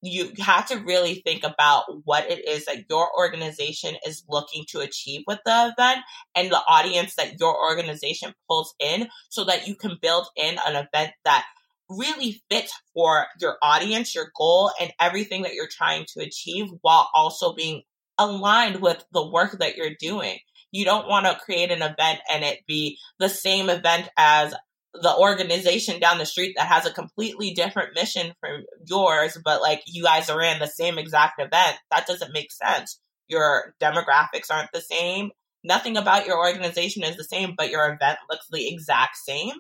You 0.02 0.32
have 0.40 0.68
to 0.68 0.78
really 0.78 1.16
think 1.26 1.44
about 1.44 1.86
what 2.06 2.30
it 2.30 2.48
is 2.48 2.66
that 2.66 2.86
your 2.90 3.10
organization 3.18 3.96
is 4.06 4.24
looking 4.30 4.66
to 4.70 4.80
achieve 4.80 5.24
with 5.26 5.40
the 5.44 5.74
event 5.78 6.02
and 6.36 6.52
the 6.52 6.62
audience 6.70 7.16
that 7.16 7.40
your 7.40 7.58
organization 7.60 8.34
pulls 8.48 8.76
in 8.80 9.08
so 9.30 9.44
that 9.46 9.68
you 9.68 9.76
can 9.76 9.98
build 10.00 10.28
in 10.36 10.58
an 10.66 10.76
event 10.76 11.14
that 11.26 11.46
really 11.90 12.42
fits 12.50 12.74
for 12.94 13.26
your 13.42 13.58
audience, 13.62 14.14
your 14.14 14.32
goal, 14.38 14.72
and 14.80 14.92
everything 15.00 15.44
that 15.44 15.54
you're 15.54 15.70
trying 15.70 16.06
to 16.14 16.20
achieve 16.20 16.68
while 16.82 17.10
also 17.16 17.54
being 17.54 17.82
aligned 18.18 18.82
with 18.82 19.04
the 19.12 19.28
work 19.28 19.58
that 19.60 19.76
you're 19.76 19.96
doing. 20.00 20.38
You 20.72 20.86
don't 20.86 21.08
want 21.08 21.26
to 21.26 21.40
create 21.44 21.72
an 21.72 21.82
event 21.82 22.20
and 22.32 22.44
it 22.44 22.66
be 22.68 22.98
the 23.20 23.30
same 23.30 23.70
event 23.70 24.10
as 24.18 24.54
the 24.94 25.16
organization 25.16 26.00
down 26.00 26.18
the 26.18 26.26
street 26.26 26.56
that 26.58 26.68
has 26.68 26.86
a 26.86 26.94
completely 26.94 27.54
different 27.54 27.96
mission 27.96 28.34
from 28.40 28.64
yours, 28.86 29.38
but 29.44 29.62
like 29.62 29.82
you 29.86 30.04
guys 30.04 30.30
are 30.30 30.42
in 30.42 30.60
the 30.60 30.68
same 30.68 30.98
exact 30.98 31.40
event. 31.40 31.78
That 31.92 32.08
doesn't 32.08 32.34
make 32.34 32.52
sense. 32.52 33.00
Your 33.28 33.76
demographics 33.82 34.50
aren't 34.50 34.72
the 34.74 34.82
same. 34.82 35.32
Nothing 35.64 35.98
about 35.98 36.26
your 36.26 36.38
organization 36.38 37.04
is 37.04 37.18
the 37.18 37.24
same, 37.24 37.54
but 37.58 37.70
your 37.70 37.86
event 37.86 38.20
looks 38.30 38.48
the 38.50 38.68
exact 38.68 39.18
same. 39.18 39.56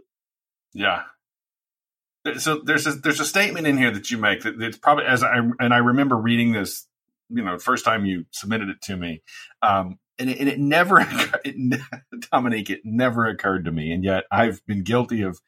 Yeah. 0.73 1.03
So 2.37 2.61
there's 2.63 2.87
a 2.87 2.93
there's 2.93 3.19
a 3.19 3.25
statement 3.25 3.67
in 3.67 3.77
here 3.77 3.91
that 3.91 4.11
you 4.11 4.17
make 4.17 4.41
that 4.41 4.61
it's 4.61 4.77
probably 4.77 5.05
as 5.05 5.23
I 5.23 5.37
and 5.59 5.73
I 5.73 5.77
remember 5.77 6.17
reading 6.17 6.51
this 6.51 6.86
you 7.29 7.43
know, 7.43 7.57
first 7.57 7.85
time 7.85 8.05
you 8.05 8.25
submitted 8.31 8.69
it 8.69 8.81
to 8.83 8.95
me. 8.95 9.21
Um, 9.61 9.99
and 10.19 10.29
it, 10.29 10.39
and 10.39 10.49
it 10.49 10.59
never, 10.59 10.99
it, 11.45 11.81
Dominique, 12.31 12.69
it 12.69 12.81
never 12.83 13.25
occurred 13.25 13.65
to 13.65 13.71
me. 13.71 13.91
And 13.91 14.03
yet 14.03 14.23
I've 14.31 14.65
been 14.65 14.83
guilty 14.83 15.21
of 15.21 15.39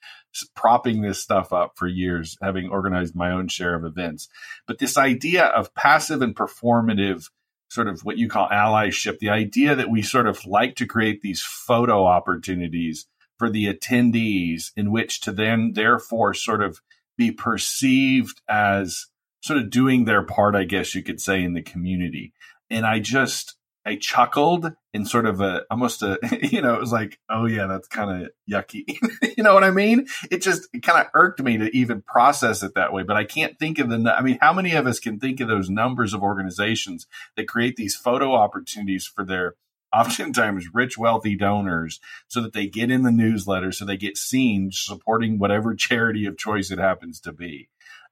propping 0.55 1.01
this 1.01 1.19
stuff 1.19 1.51
up 1.51 1.73
for 1.75 1.87
years, 1.87 2.37
having 2.41 2.69
organized 2.69 3.15
my 3.15 3.31
own 3.31 3.47
share 3.47 3.75
of 3.75 3.85
events. 3.85 4.29
But 4.67 4.79
this 4.79 4.97
idea 4.97 5.45
of 5.45 5.73
passive 5.73 6.21
and 6.21 6.35
performative, 6.35 7.29
sort 7.69 7.87
of 7.87 8.01
what 8.01 8.17
you 8.17 8.29
call 8.29 8.47
allyship, 8.49 9.19
the 9.19 9.29
idea 9.29 9.75
that 9.75 9.89
we 9.89 10.01
sort 10.01 10.27
of 10.27 10.45
like 10.45 10.75
to 10.75 10.85
create 10.85 11.21
these 11.21 11.41
photo 11.41 12.05
opportunities 12.05 13.07
for 13.37 13.49
the 13.49 13.73
attendees 13.73 14.71
in 14.75 14.91
which 14.91 15.21
to 15.21 15.31
then 15.31 15.71
therefore 15.73 16.33
sort 16.33 16.61
of 16.61 16.81
be 17.17 17.31
perceived 17.31 18.41
as 18.47 19.07
sort 19.41 19.59
of 19.59 19.69
doing 19.69 20.05
their 20.05 20.23
part, 20.23 20.55
I 20.55 20.63
guess 20.63 20.95
you 20.95 21.03
could 21.03 21.21
say, 21.21 21.43
in 21.43 21.53
the 21.53 21.61
community. 21.61 22.33
And 22.69 22.85
I 22.85 22.99
just, 22.99 23.55
I 23.85 23.95
chuckled 23.95 24.73
in 24.93 25.05
sort 25.05 25.25
of 25.25 25.41
a 25.41 25.63
almost 25.71 26.03
a 26.03 26.19
you 26.43 26.61
know 26.61 26.75
it 26.75 26.79
was 26.79 26.91
like 26.91 27.19
oh 27.29 27.45
yeah 27.45 27.65
that's 27.67 27.87
kind 27.87 28.23
of 28.23 28.31
yucky. 28.49 28.85
You 29.37 29.43
know 29.43 29.53
what 29.53 29.63
I 29.63 29.71
mean? 29.71 30.07
It 30.29 30.41
just 30.41 30.67
kind 30.83 30.99
of 30.99 31.07
irked 31.13 31.41
me 31.41 31.57
to 31.57 31.75
even 31.75 32.01
process 32.01 32.61
it 32.61 32.75
that 32.75 32.91
way 32.91 33.03
but 33.03 33.15
I 33.15 33.23
can't 33.23 33.57
think 33.57 33.79
of 33.79 33.89
the 33.89 34.13
I 34.15 34.21
mean 34.21 34.37
how 34.41 34.53
many 34.53 34.73
of 34.73 34.85
us 34.85 34.99
can 34.99 35.19
think 35.19 35.39
of 35.39 35.47
those 35.47 35.69
numbers 35.69 36.13
of 36.13 36.21
organizations 36.21 37.07
that 37.35 37.47
create 37.47 37.77
these 37.77 37.95
photo 37.95 38.33
opportunities 38.33 39.07
for 39.07 39.23
their 39.23 39.55
oftentimes 39.93 40.67
rich 40.71 40.97
wealthy 40.97 41.35
donors 41.35 41.99
so 42.27 42.41
that 42.41 42.53
they 42.53 42.67
get 42.67 42.91
in 42.91 43.01
the 43.01 43.11
newsletter 43.11 43.71
so 43.71 43.85
they 43.85 43.97
get 43.97 44.17
seen 44.17 44.69
supporting 44.71 45.39
whatever 45.39 45.73
charity 45.73 46.25
of 46.25 46.37
choice 46.37 46.69
it 46.69 46.77
happens 46.77 47.19
to 47.21 47.31
be? 47.31 47.69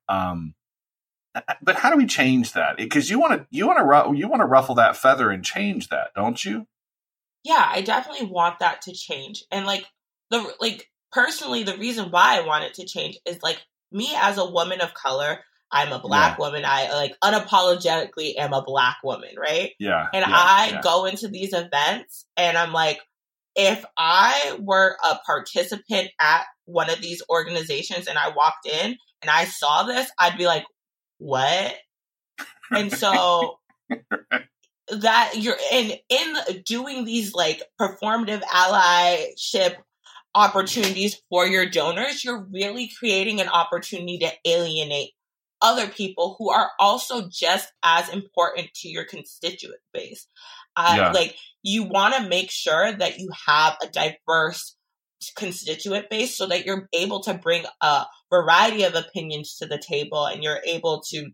Um, 0.10 0.56
but 1.62 1.76
how 1.76 1.90
do 1.90 1.98
we 1.98 2.06
change 2.06 2.54
that? 2.54 2.78
Because 2.78 3.10
you 3.10 3.20
want 3.20 3.34
to 3.34 3.48
you 3.50 3.68
want 3.68 3.80
to 3.80 4.18
you 4.18 4.28
want 4.28 4.42
to 4.42 4.46
ruffle 4.46 4.76
that 4.76 4.98
feather 4.98 5.30
and 5.30 5.44
change 5.44 5.90
that, 5.90 6.10
don't 6.16 6.44
you? 6.44 6.68
Yeah, 7.44 7.66
I 7.66 7.82
definitely 7.82 8.28
want 8.28 8.60
that 8.60 8.82
to 8.84 8.94
change. 8.94 9.44
And 9.52 9.66
like 9.66 9.86
the 10.30 10.54
like 10.60 10.90
personally, 11.12 11.64
the 11.64 11.78
reason 11.78 12.12
why 12.12 12.38
I 12.38 12.46
want 12.46 12.66
it 12.66 12.76
to 12.76 12.86
change 12.86 13.18
is 13.26 13.42
like 13.42 13.62
me 13.92 14.10
as 14.16 14.38
a 14.38 14.50
woman 14.50 14.82
of 14.82 14.94
color. 14.94 15.40
I'm 15.72 15.92
a 15.92 16.00
black 16.00 16.38
yeah. 16.38 16.46
woman. 16.46 16.64
I 16.66 16.94
like 16.94 17.16
unapologetically 17.22 18.38
am 18.38 18.54
a 18.54 18.64
black 18.64 18.98
woman, 19.04 19.32
right? 19.38 19.72
Yeah. 19.80 20.08
And 20.14 20.26
yeah, 20.26 20.34
I 20.34 20.70
yeah. 20.74 20.82
go 20.82 21.06
into 21.06 21.28
these 21.28 21.54
events 21.54 22.26
and 22.38 22.58
I'm 22.58 22.72
like, 22.72 23.00
if 23.56 23.84
I 23.98 24.58
were 24.62 24.96
a 25.04 25.18
participant 25.26 26.10
at 26.22 26.46
one 26.66 26.90
of 26.90 27.02
these 27.02 27.22
organizations 27.30 28.08
and 28.08 28.18
I 28.18 28.30
walked 28.30 28.68
in 28.68 28.96
and 29.22 29.30
I 29.30 29.46
saw 29.46 29.84
this, 29.84 30.10
I'd 30.18 30.38
be 30.38 30.46
like, 30.46 30.64
what? 31.18 31.74
And 32.72 32.92
so 32.92 33.60
that 34.90 35.34
you're 35.36 35.58
in 35.72 35.94
in 36.10 36.62
doing 36.66 37.06
these 37.06 37.34
like 37.34 37.62
performative 37.80 38.42
allyship 38.44 39.76
opportunities 40.36 41.22
for 41.30 41.48
your 41.48 41.66
donors, 41.66 42.24
you're 42.24 42.46
really 42.52 42.92
creating 43.00 43.42
an 43.42 43.50
opportunity 43.50 44.20
to 44.20 44.32
alienate 44.46 45.12
other 45.62 45.88
people 45.88 46.36
who 46.38 46.52
are 46.52 46.70
also 46.80 47.28
just 47.28 47.72
as 47.84 48.10
important 48.10 48.72
to 48.76 48.90
your 48.90 49.04
constituent 49.04 49.82
base. 49.94 50.28
Uh, 50.76 50.94
yeah. 50.96 51.12
Like 51.12 51.36
you 51.64 51.84
want 51.84 52.16
to 52.16 52.30
make 52.30 52.52
sure 52.52 52.94
that 52.94 53.20
you 53.20 53.30
have 53.48 53.78
a 53.82 53.88
diverse 53.88 54.77
constituent 55.36 56.10
base 56.10 56.38
so 56.38 56.48
that 56.48 56.66
you're 56.66 56.88
able 56.94 57.22
to 57.22 57.34
bring 57.34 57.66
a 57.82 58.06
variety 58.30 58.84
of 58.84 58.96
opinions 58.96 59.58
to 59.58 59.66
the 59.66 59.78
table 59.78 60.26
and 60.26 60.44
you're 60.44 60.62
able 60.66 61.02
to 61.10 61.32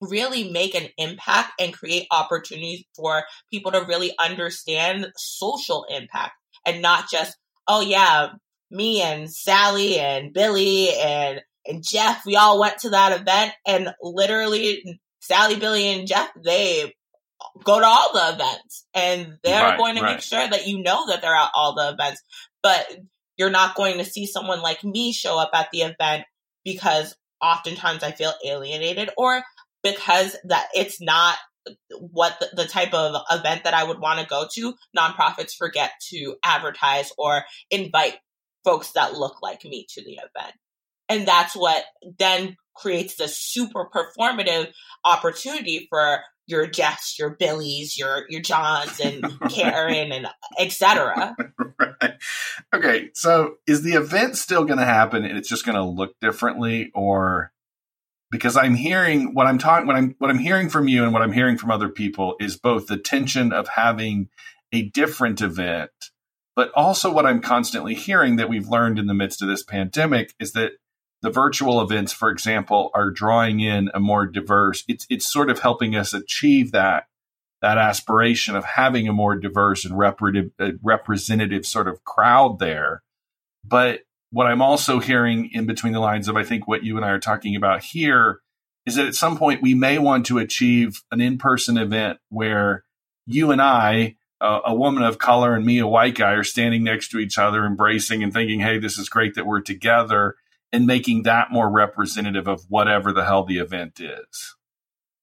really 0.00 0.50
make 0.50 0.74
an 0.74 0.88
impact 0.98 1.52
and 1.60 1.72
create 1.72 2.06
opportunities 2.10 2.84
for 2.96 3.22
people 3.50 3.70
to 3.72 3.84
really 3.86 4.12
understand 4.18 5.06
social 5.16 5.86
impact 5.88 6.32
and 6.66 6.82
not 6.82 7.10
just, 7.10 7.36
oh 7.68 7.80
yeah, 7.80 8.28
me 8.70 9.02
and 9.02 9.30
Sally 9.30 9.98
and 9.98 10.32
Billy 10.32 10.88
and 10.94 11.40
and 11.64 11.84
Jeff, 11.84 12.26
we 12.26 12.34
all 12.34 12.58
went 12.58 12.78
to 12.78 12.90
that 12.90 13.20
event 13.20 13.52
and 13.64 13.94
literally 14.02 15.00
Sally, 15.22 15.56
Billy, 15.56 15.86
and 15.86 16.08
Jeff, 16.08 16.30
they 16.44 16.92
go 17.64 17.78
to 17.78 17.86
all 17.86 18.12
the 18.12 18.34
events 18.34 18.86
and 18.92 19.38
they're 19.42 19.62
right, 19.62 19.78
going 19.78 19.96
to 19.96 20.02
right. 20.02 20.16
make 20.16 20.20
sure 20.20 20.48
that 20.48 20.66
you 20.66 20.82
know 20.82 21.06
that 21.08 21.22
they're 21.22 21.34
at 21.34 21.50
all 21.54 21.74
the 21.74 21.90
events. 21.90 22.22
But 22.62 22.86
you're 23.36 23.50
not 23.50 23.74
going 23.74 23.98
to 23.98 24.04
see 24.04 24.26
someone 24.26 24.62
like 24.62 24.84
me 24.84 25.12
show 25.12 25.38
up 25.38 25.50
at 25.54 25.68
the 25.72 25.82
event 25.82 26.24
because 26.64 27.14
oftentimes 27.40 28.02
I 28.02 28.12
feel 28.12 28.32
alienated 28.44 29.10
or 29.16 29.42
because 29.82 30.36
that 30.44 30.68
it's 30.74 31.00
not 31.00 31.36
what 31.90 32.38
the, 32.40 32.62
the, 32.62 32.68
type 32.68 32.92
of 32.92 33.20
event 33.30 33.64
that 33.64 33.74
I 33.74 33.84
would 33.84 34.00
want 34.00 34.20
to 34.20 34.26
go 34.26 34.46
to, 34.54 34.74
nonprofits 34.96 35.54
forget 35.56 35.92
to 36.10 36.36
advertise 36.44 37.12
or 37.16 37.44
invite 37.70 38.16
folks 38.64 38.92
that 38.92 39.14
look 39.14 39.42
like 39.42 39.64
me 39.64 39.86
to 39.90 40.04
the 40.04 40.14
event. 40.14 40.54
And 41.12 41.28
that's 41.28 41.54
what 41.54 41.84
then 42.18 42.56
creates 42.74 43.16
the 43.16 43.28
super 43.28 43.86
performative 43.86 44.72
opportunity 45.04 45.86
for 45.90 46.20
your 46.46 46.66
Jeffs, 46.66 47.18
your 47.18 47.30
Billies, 47.30 47.98
your 47.98 48.24
your 48.28 48.40
Johns, 48.40 48.98
and 49.00 49.24
Karen, 49.50 50.12
and 50.12 50.26
etc. 50.58 51.36
right. 51.78 52.14
Okay, 52.74 53.10
so 53.14 53.56
is 53.66 53.82
the 53.82 53.92
event 53.92 54.36
still 54.36 54.64
going 54.64 54.78
to 54.78 54.84
happen, 54.84 55.24
and 55.24 55.38
it's 55.38 55.48
just 55.48 55.64
going 55.64 55.76
to 55.76 55.84
look 55.84 56.18
differently, 56.20 56.90
or 56.94 57.52
because 58.30 58.56
I'm 58.56 58.74
hearing 58.74 59.34
what 59.34 59.46
I'm 59.46 59.58
talking, 59.58 59.86
what 59.86 59.96
I'm 59.96 60.14
what 60.18 60.30
I'm 60.30 60.38
hearing 60.38 60.68
from 60.68 60.88
you, 60.88 61.04
and 61.04 61.12
what 61.12 61.22
I'm 61.22 61.32
hearing 61.32 61.58
from 61.58 61.70
other 61.70 61.88
people 61.88 62.36
is 62.40 62.56
both 62.56 62.86
the 62.86 62.96
tension 62.96 63.52
of 63.52 63.68
having 63.68 64.28
a 64.72 64.88
different 64.90 65.40
event, 65.40 65.90
but 66.56 66.72
also 66.74 67.12
what 67.12 67.26
I'm 67.26 67.40
constantly 67.40 67.94
hearing 67.94 68.36
that 68.36 68.48
we've 68.48 68.68
learned 68.68 68.98
in 68.98 69.06
the 69.06 69.14
midst 69.14 69.42
of 69.42 69.48
this 69.48 69.62
pandemic 69.62 70.34
is 70.40 70.52
that 70.52 70.72
the 71.22 71.30
virtual 71.30 71.80
events, 71.80 72.12
for 72.12 72.30
example, 72.30 72.90
are 72.94 73.10
drawing 73.10 73.60
in 73.60 73.90
a 73.94 74.00
more 74.00 74.26
diverse. 74.26 74.84
It's 74.88 75.06
it's 75.08 75.30
sort 75.30 75.50
of 75.50 75.60
helping 75.60 75.94
us 75.94 76.12
achieve 76.12 76.72
that 76.72 77.04
that 77.62 77.78
aspiration 77.78 78.56
of 78.56 78.64
having 78.64 79.06
a 79.06 79.12
more 79.12 79.36
diverse 79.36 79.84
and 79.84 79.96
representative, 79.96 80.50
uh, 80.58 80.72
representative 80.82 81.64
sort 81.64 81.86
of 81.86 82.02
crowd 82.04 82.58
there. 82.58 83.02
But 83.64 84.00
what 84.30 84.48
I'm 84.48 84.62
also 84.62 84.98
hearing 84.98 85.50
in 85.52 85.66
between 85.66 85.92
the 85.92 86.00
lines 86.00 86.26
of 86.26 86.36
I 86.36 86.42
think 86.42 86.66
what 86.66 86.82
you 86.82 86.96
and 86.96 87.06
I 87.06 87.10
are 87.10 87.20
talking 87.20 87.54
about 87.54 87.84
here 87.84 88.40
is 88.84 88.96
that 88.96 89.06
at 89.06 89.14
some 89.14 89.38
point 89.38 89.62
we 89.62 89.74
may 89.74 89.98
want 89.98 90.26
to 90.26 90.38
achieve 90.38 91.02
an 91.12 91.20
in-person 91.20 91.78
event 91.78 92.18
where 92.30 92.84
you 93.26 93.52
and 93.52 93.62
I 93.62 94.16
a 94.44 94.74
woman 94.74 95.04
of 95.04 95.18
color 95.18 95.54
and 95.54 95.64
me, 95.64 95.78
a 95.78 95.86
white 95.86 96.16
guy, 96.16 96.32
are 96.32 96.42
standing 96.42 96.82
next 96.82 97.10
to 97.10 97.18
each 97.18 97.38
other, 97.38 97.64
embracing 97.64 98.24
and 98.24 98.32
thinking, 98.32 98.58
hey, 98.58 98.76
this 98.76 98.98
is 98.98 99.08
great 99.08 99.36
that 99.36 99.46
we're 99.46 99.60
together 99.60 100.34
and 100.72 100.86
making 100.86 101.24
that 101.24 101.52
more 101.52 101.70
representative 101.70 102.48
of 102.48 102.64
whatever 102.68 103.12
the 103.12 103.24
hell 103.24 103.44
the 103.44 103.58
event 103.58 104.00
is. 104.00 104.56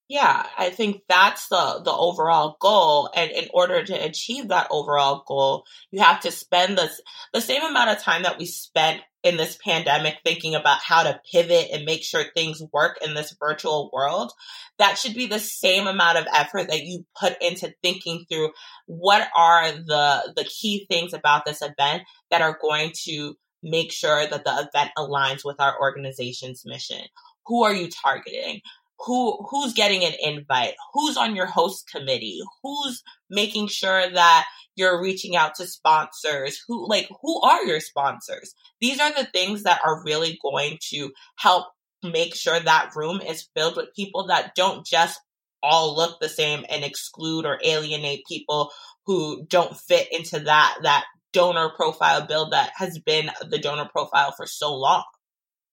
Yeah, 0.09 0.43
I 0.57 0.71
think 0.71 1.03
that's 1.07 1.49
the 1.49 1.81
the 1.85 1.93
overall 1.93 2.57
goal 2.59 3.11
and 3.15 3.29
in 3.29 3.47
order 3.53 3.83
to 3.83 3.93
achieve 3.93 4.47
that 4.47 4.67
overall 4.71 5.23
goal, 5.27 5.65
you 5.91 6.01
have 6.01 6.21
to 6.21 6.31
spend 6.31 6.79
the 6.79 6.89
the 7.31 7.41
same 7.41 7.61
amount 7.61 7.91
of 7.91 8.01
time 8.01 8.23
that 8.23 8.39
we 8.39 8.47
spent 8.47 9.01
in 9.21 9.37
this 9.37 9.55
pandemic 9.63 10.15
thinking 10.23 10.55
about 10.55 10.79
how 10.81 11.03
to 11.03 11.21
pivot 11.31 11.67
and 11.71 11.85
make 11.85 12.01
sure 12.01 12.23
things 12.23 12.63
work 12.73 12.97
in 13.05 13.13
this 13.13 13.35
virtual 13.39 13.91
world. 13.93 14.31
That 14.79 14.97
should 14.97 15.13
be 15.13 15.27
the 15.27 15.39
same 15.39 15.85
amount 15.85 16.17
of 16.17 16.27
effort 16.33 16.69
that 16.69 16.85
you 16.85 17.05
put 17.19 17.37
into 17.39 17.71
thinking 17.83 18.25
through 18.31 18.49
what 18.87 19.27
are 19.37 19.71
the 19.71 20.33
the 20.35 20.45
key 20.45 20.87
things 20.89 21.13
about 21.13 21.45
this 21.45 21.61
event 21.61 22.01
that 22.31 22.41
are 22.41 22.57
going 22.59 22.93
to 23.03 23.35
make 23.63 23.91
sure 23.91 24.25
that 24.27 24.43
the 24.43 24.69
event 24.69 24.91
aligns 24.97 25.41
with 25.43 25.59
our 25.59 25.79
organization's 25.79 26.63
mission. 26.65 27.01
Who 27.45 27.63
are 27.63 27.73
you 27.73 27.89
targeting? 27.89 28.61
Who 29.05 29.37
who's 29.49 29.73
getting 29.73 30.03
an 30.03 30.13
invite? 30.21 30.73
Who's 30.93 31.15
on 31.15 31.35
your 31.35 31.45
host 31.45 31.89
committee? 31.89 32.41
Who's 32.63 33.01
making 33.29 33.67
sure 33.67 34.09
that 34.09 34.45
you're 34.75 35.01
reaching 35.01 35.35
out 35.35 35.55
to 35.55 35.67
sponsors? 35.67 36.61
Who 36.67 36.87
like 36.87 37.09
who 37.21 37.41
are 37.41 37.63
your 37.65 37.79
sponsors? 37.79 38.53
These 38.81 38.99
are 38.99 39.13
the 39.13 39.25
things 39.25 39.63
that 39.63 39.79
are 39.85 40.03
really 40.03 40.37
going 40.41 40.79
to 40.89 41.11
help 41.37 41.67
make 42.03 42.35
sure 42.35 42.59
that 42.59 42.95
room 42.95 43.21
is 43.21 43.47
filled 43.55 43.77
with 43.77 43.95
people 43.95 44.27
that 44.27 44.53
don't 44.55 44.85
just 44.85 45.19
all 45.61 45.95
look 45.95 46.19
the 46.19 46.29
same 46.29 46.65
and 46.69 46.83
exclude 46.83 47.45
or 47.45 47.59
alienate 47.63 48.23
people 48.27 48.71
who 49.09 49.43
don't 49.49 49.75
fit 49.75 50.07
into 50.11 50.39
that 50.39 50.77
that 50.83 51.03
donor 51.33 51.71
profile 51.75 52.27
build 52.27 52.53
that 52.53 52.69
has 52.75 52.99
been 52.99 53.31
the 53.49 53.57
donor 53.57 53.89
profile 53.91 54.31
for 54.37 54.45
so 54.45 54.71
long. 54.75 55.03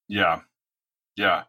Yeah. 0.09 0.41
Yeah. 1.17 1.43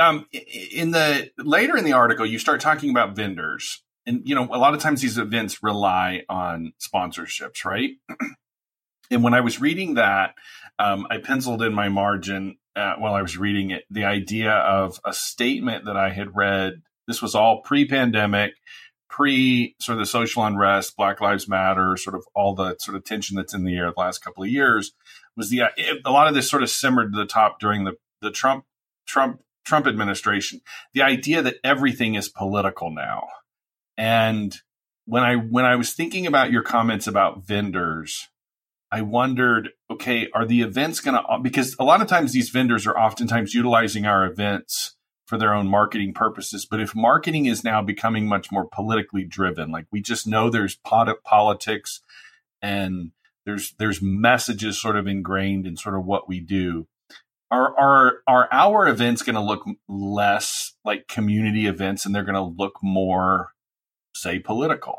Um, 0.00 0.26
in 0.32 0.90
the 0.90 1.30
later 1.38 1.76
in 1.76 1.84
the 1.84 1.92
article, 1.92 2.26
you 2.26 2.40
start 2.40 2.60
talking 2.60 2.90
about 2.90 3.14
vendors, 3.14 3.84
and 4.06 4.22
you 4.24 4.34
know 4.34 4.48
a 4.50 4.58
lot 4.58 4.74
of 4.74 4.80
times 4.80 5.00
these 5.00 5.18
events 5.18 5.62
rely 5.62 6.24
on 6.28 6.72
sponsorships, 6.80 7.64
right? 7.64 7.90
and 9.12 9.22
when 9.22 9.34
I 9.34 9.40
was 9.40 9.60
reading 9.60 9.94
that, 9.94 10.34
um, 10.80 11.06
I 11.10 11.18
penciled 11.18 11.62
in 11.62 11.74
my 11.74 11.88
margin 11.88 12.58
uh, 12.74 12.94
while 12.98 13.14
I 13.14 13.22
was 13.22 13.38
reading 13.38 13.70
it 13.70 13.84
the 13.88 14.04
idea 14.04 14.50
of 14.50 14.98
a 15.04 15.12
statement 15.12 15.84
that 15.84 15.96
I 15.96 16.10
had 16.10 16.34
read. 16.34 16.82
This 17.06 17.22
was 17.22 17.36
all 17.36 17.62
pre-pandemic 17.62 18.52
pre 19.08 19.74
sort 19.80 19.94
of 19.94 20.00
the 20.00 20.06
social 20.06 20.44
unrest, 20.44 20.96
Black 20.96 21.20
Lives 21.20 21.48
Matter, 21.48 21.96
sort 21.96 22.14
of 22.14 22.26
all 22.34 22.54
the 22.54 22.76
sort 22.78 22.96
of 22.96 23.04
tension 23.04 23.36
that's 23.36 23.54
in 23.54 23.64
the 23.64 23.76
air 23.76 23.92
the 23.92 24.00
last 24.00 24.18
couple 24.18 24.42
of 24.42 24.50
years, 24.50 24.92
was 25.36 25.50
the 25.50 25.62
uh, 25.62 25.68
a 26.04 26.10
lot 26.10 26.28
of 26.28 26.34
this 26.34 26.50
sort 26.50 26.62
of 26.62 26.70
simmered 26.70 27.12
to 27.12 27.18
the 27.18 27.26
top 27.26 27.60
during 27.60 27.84
the 27.84 27.94
the 28.20 28.30
Trump 28.30 28.64
Trump 29.06 29.40
Trump 29.64 29.86
administration. 29.86 30.60
The 30.94 31.02
idea 31.02 31.42
that 31.42 31.56
everything 31.64 32.14
is 32.14 32.28
political 32.28 32.90
now, 32.90 33.28
and 33.96 34.54
when 35.06 35.22
I 35.22 35.36
when 35.36 35.64
I 35.64 35.76
was 35.76 35.94
thinking 35.94 36.26
about 36.26 36.52
your 36.52 36.62
comments 36.62 37.06
about 37.06 37.46
vendors, 37.46 38.28
I 38.92 39.00
wondered, 39.02 39.70
okay, 39.90 40.28
are 40.34 40.46
the 40.46 40.60
events 40.62 41.00
going 41.00 41.14
to 41.14 41.38
because 41.42 41.74
a 41.78 41.84
lot 41.84 42.02
of 42.02 42.08
times 42.08 42.32
these 42.32 42.50
vendors 42.50 42.86
are 42.86 42.98
oftentimes 42.98 43.54
utilizing 43.54 44.04
our 44.04 44.26
events 44.26 44.96
for 45.28 45.36
their 45.36 45.52
own 45.52 45.68
marketing 45.68 46.14
purposes. 46.14 46.64
But 46.64 46.80
if 46.80 46.94
marketing 46.94 47.44
is 47.44 47.62
now 47.62 47.82
becoming 47.82 48.26
much 48.26 48.50
more 48.50 48.64
politically 48.64 49.24
driven, 49.24 49.70
like 49.70 49.84
we 49.92 50.00
just 50.00 50.26
know 50.26 50.48
there's 50.48 50.78
politics 51.22 52.00
and 52.62 53.12
there's 53.44 53.74
there's 53.78 54.00
messages 54.00 54.80
sort 54.80 54.96
of 54.96 55.06
ingrained 55.06 55.66
in 55.66 55.76
sort 55.76 55.96
of 55.96 56.06
what 56.06 56.28
we 56.28 56.40
do. 56.40 56.88
Are 57.50 57.78
are 57.78 58.22
are 58.26 58.48
our 58.50 58.88
events 58.88 59.22
going 59.22 59.34
to 59.34 59.42
look 59.42 59.64
less 59.86 60.74
like 60.82 61.08
community 61.08 61.66
events 61.66 62.06
and 62.06 62.14
they're 62.14 62.24
going 62.24 62.34
to 62.34 62.40
look 62.40 62.78
more 62.82 63.52
say 64.14 64.38
political? 64.38 64.96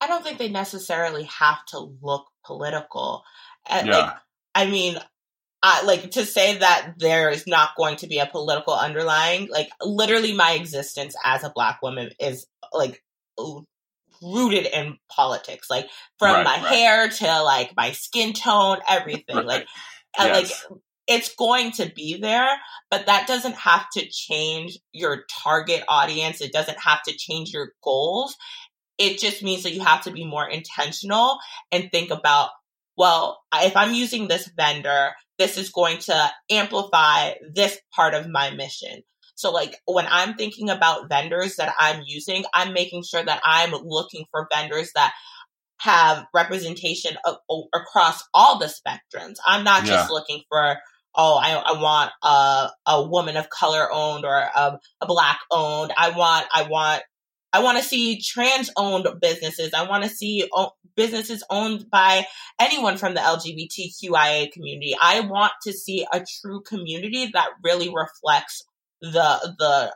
I 0.00 0.06
don't 0.06 0.24
think 0.24 0.38
they 0.38 0.48
necessarily 0.48 1.24
have 1.24 1.62
to 1.66 1.94
look 2.00 2.28
political. 2.42 3.22
Yeah. 3.68 3.84
Like, 3.84 4.14
I 4.54 4.66
mean, 4.66 4.96
uh, 5.62 5.82
like 5.84 6.10
to 6.12 6.24
say 6.24 6.58
that 6.58 6.94
there 6.98 7.30
is 7.30 7.46
not 7.46 7.70
going 7.76 7.96
to 7.96 8.06
be 8.06 8.18
a 8.18 8.26
political 8.26 8.74
underlying, 8.74 9.48
like 9.50 9.68
literally 9.82 10.34
my 10.34 10.52
existence 10.52 11.14
as 11.24 11.44
a 11.44 11.52
black 11.54 11.80
woman 11.82 12.10
is 12.18 12.46
like 12.72 13.02
rooted 14.22 14.66
in 14.66 14.96
politics, 15.10 15.68
like 15.68 15.88
from 16.18 16.36
right, 16.36 16.44
my 16.44 16.56
right. 16.56 16.74
hair 16.74 17.08
to 17.08 17.42
like 17.42 17.72
my 17.76 17.92
skin 17.92 18.32
tone, 18.32 18.78
everything. 18.88 19.36
Right. 19.36 19.46
Like, 19.46 19.66
yes. 20.18 20.66
like 20.70 20.78
it's 21.06 21.34
going 21.34 21.72
to 21.72 21.90
be 21.94 22.18
there, 22.18 22.48
but 22.90 23.06
that 23.06 23.26
doesn't 23.26 23.56
have 23.56 23.86
to 23.94 24.08
change 24.08 24.78
your 24.92 25.24
target 25.42 25.82
audience. 25.88 26.40
It 26.40 26.52
doesn't 26.52 26.78
have 26.78 27.02
to 27.02 27.16
change 27.16 27.50
your 27.52 27.72
goals. 27.82 28.36
It 28.96 29.18
just 29.18 29.42
means 29.42 29.64
that 29.64 29.72
you 29.72 29.80
have 29.80 30.04
to 30.04 30.12
be 30.12 30.24
more 30.24 30.48
intentional 30.48 31.38
and 31.72 31.90
think 31.90 32.10
about 32.10 32.50
well, 33.00 33.40
if 33.54 33.78
I'm 33.78 33.94
using 33.94 34.28
this 34.28 34.50
vendor, 34.58 35.12
this 35.38 35.56
is 35.56 35.70
going 35.70 36.00
to 36.00 36.30
amplify 36.50 37.32
this 37.50 37.78
part 37.96 38.12
of 38.12 38.28
my 38.28 38.50
mission. 38.50 39.00
So 39.36 39.50
like 39.50 39.78
when 39.86 40.04
I'm 40.06 40.34
thinking 40.34 40.68
about 40.68 41.08
vendors 41.08 41.56
that 41.56 41.72
I'm 41.78 42.02
using, 42.04 42.44
I'm 42.52 42.74
making 42.74 43.04
sure 43.04 43.24
that 43.24 43.40
I'm 43.42 43.70
looking 43.70 44.26
for 44.30 44.46
vendors 44.54 44.90
that 44.96 45.14
have 45.78 46.26
representation 46.34 47.16
of, 47.24 47.36
across 47.74 48.22
all 48.34 48.58
the 48.58 48.66
spectrums. 48.66 49.36
I'm 49.46 49.64
not 49.64 49.86
yeah. 49.86 49.92
just 49.92 50.10
looking 50.10 50.42
for 50.50 50.76
oh, 51.14 51.40
I, 51.42 51.54
I 51.54 51.80
want 51.80 52.12
a, 52.22 52.70
a 52.86 53.08
woman 53.08 53.38
of 53.38 53.48
color 53.48 53.90
owned 53.90 54.26
or 54.26 54.34
a, 54.36 54.78
a 55.00 55.06
black 55.06 55.38
owned. 55.50 55.90
I 55.96 56.10
want, 56.10 56.46
I 56.52 56.64
want 56.64 57.02
I 57.52 57.62
want 57.62 57.78
to 57.78 57.84
see 57.84 58.20
trans 58.20 58.70
owned 58.76 59.08
businesses. 59.20 59.74
I 59.74 59.88
want 59.88 60.04
to 60.04 60.10
see 60.10 60.48
o- 60.54 60.72
businesses 60.96 61.42
owned 61.50 61.90
by 61.90 62.26
anyone 62.60 62.96
from 62.96 63.14
the 63.14 63.20
LGBTQIA 63.20 64.52
community. 64.52 64.94
I 65.00 65.20
want 65.20 65.52
to 65.64 65.72
see 65.72 66.06
a 66.12 66.24
true 66.40 66.62
community 66.62 67.30
that 67.32 67.48
really 67.64 67.88
reflects 67.88 68.64
the 69.00 69.54
the 69.58 69.94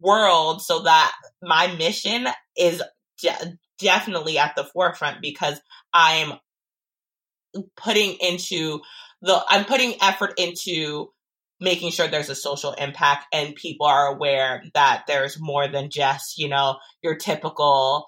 world 0.00 0.62
so 0.62 0.82
that 0.82 1.12
my 1.42 1.68
mission 1.76 2.26
is 2.56 2.82
de- 3.22 3.58
definitely 3.78 4.38
at 4.38 4.56
the 4.56 4.64
forefront 4.64 5.20
because 5.20 5.60
I'm 5.92 6.32
putting 7.76 8.16
into 8.20 8.80
the 9.22 9.40
I'm 9.48 9.64
putting 9.64 9.94
effort 10.02 10.34
into 10.38 11.10
making 11.60 11.90
sure 11.90 12.06
there's 12.06 12.30
a 12.30 12.34
social 12.34 12.72
impact 12.72 13.26
and 13.32 13.54
people 13.54 13.86
are 13.86 14.08
aware 14.08 14.62
that 14.74 15.04
there's 15.06 15.40
more 15.40 15.68
than 15.68 15.90
just, 15.90 16.38
you 16.38 16.48
know, 16.48 16.78
your 17.02 17.16
typical 17.16 18.06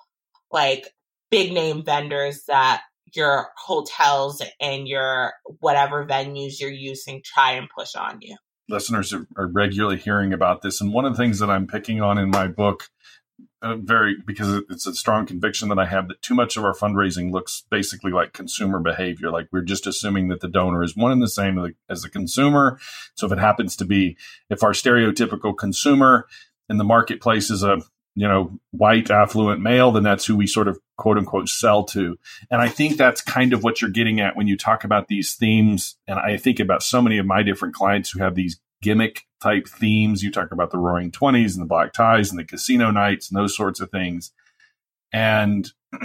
like 0.52 0.86
big 1.30 1.52
name 1.52 1.84
vendors 1.84 2.44
that 2.46 2.82
your 3.14 3.48
hotels 3.56 4.42
and 4.60 4.86
your 4.86 5.32
whatever 5.58 6.06
venues 6.06 6.60
you're 6.60 6.70
using 6.70 7.22
try 7.24 7.52
and 7.52 7.68
push 7.76 7.94
on 7.94 8.18
you. 8.20 8.36
Listeners 8.68 9.12
are, 9.12 9.26
regularly 9.36 9.96
hearing 9.96 10.32
about 10.32 10.62
this. 10.62 10.80
And 10.80 10.92
one 10.92 11.04
of 11.04 11.12
the 11.12 11.18
things 11.18 11.40
that 11.40 11.50
I'm 11.50 11.66
picking 11.66 12.00
on 12.00 12.18
in 12.18 12.30
my 12.30 12.46
book 12.46 12.84
uh, 13.62 13.76
very 13.76 14.16
because 14.24 14.62
it's 14.70 14.86
a 14.86 14.94
strong 14.94 15.26
conviction 15.26 15.68
that 15.68 15.78
I 15.78 15.86
have 15.86 16.08
that 16.08 16.22
too 16.22 16.34
much 16.34 16.56
of 16.56 16.64
our 16.64 16.74
fundraising 16.74 17.30
looks 17.30 17.64
basically 17.70 18.10
like 18.10 18.32
consumer 18.32 18.78
behavior. 18.78 19.30
Like 19.30 19.48
we're 19.52 19.60
just 19.60 19.86
assuming 19.86 20.28
that 20.28 20.40
the 20.40 20.48
donor 20.48 20.82
is 20.82 20.96
one 20.96 21.12
and 21.12 21.22
the 21.22 21.28
same 21.28 21.74
as 21.88 22.02
the 22.02 22.08
consumer. 22.08 22.78
So 23.14 23.26
if 23.26 23.32
it 23.32 23.38
happens 23.38 23.76
to 23.76 23.84
be, 23.84 24.16
if 24.48 24.62
our 24.62 24.72
stereotypical 24.72 25.56
consumer 25.56 26.26
in 26.68 26.78
the 26.78 26.84
marketplace 26.84 27.50
is 27.50 27.62
a 27.62 27.82
you 28.14 28.26
know 28.26 28.58
white 28.70 29.10
affluent 29.10 29.60
male, 29.60 29.92
then 29.92 30.04
that's 30.04 30.24
who 30.24 30.36
we 30.36 30.46
sort 30.46 30.68
of 30.68 30.80
quote 30.96 31.18
unquote 31.18 31.48
sell 31.48 31.84
to. 31.84 32.18
And 32.50 32.62
I 32.62 32.68
think 32.68 32.96
that's 32.96 33.20
kind 33.20 33.52
of 33.52 33.62
what 33.62 33.80
you're 33.80 33.90
getting 33.90 34.20
at 34.20 34.36
when 34.36 34.46
you 34.46 34.56
talk 34.56 34.84
about 34.84 35.08
these 35.08 35.34
themes. 35.34 35.96
And 36.08 36.18
I 36.18 36.38
think 36.38 36.60
about 36.60 36.82
so 36.82 37.02
many 37.02 37.18
of 37.18 37.26
my 37.26 37.42
different 37.42 37.74
clients 37.74 38.10
who 38.10 38.20
have 38.20 38.34
these 38.34 38.58
gimmick 38.80 39.26
type 39.42 39.66
themes. 39.68 40.22
You 40.22 40.30
talk 40.30 40.52
about 40.52 40.70
the 40.70 40.78
roaring 40.78 41.10
20s 41.10 41.54
and 41.54 41.62
the 41.62 41.68
black 41.68 41.92
ties 41.92 42.30
and 42.30 42.38
the 42.38 42.44
casino 42.44 42.90
nights 42.90 43.30
and 43.30 43.38
those 43.38 43.56
sorts 43.56 43.80
of 43.80 43.90
things. 43.90 44.32
And 45.12 45.70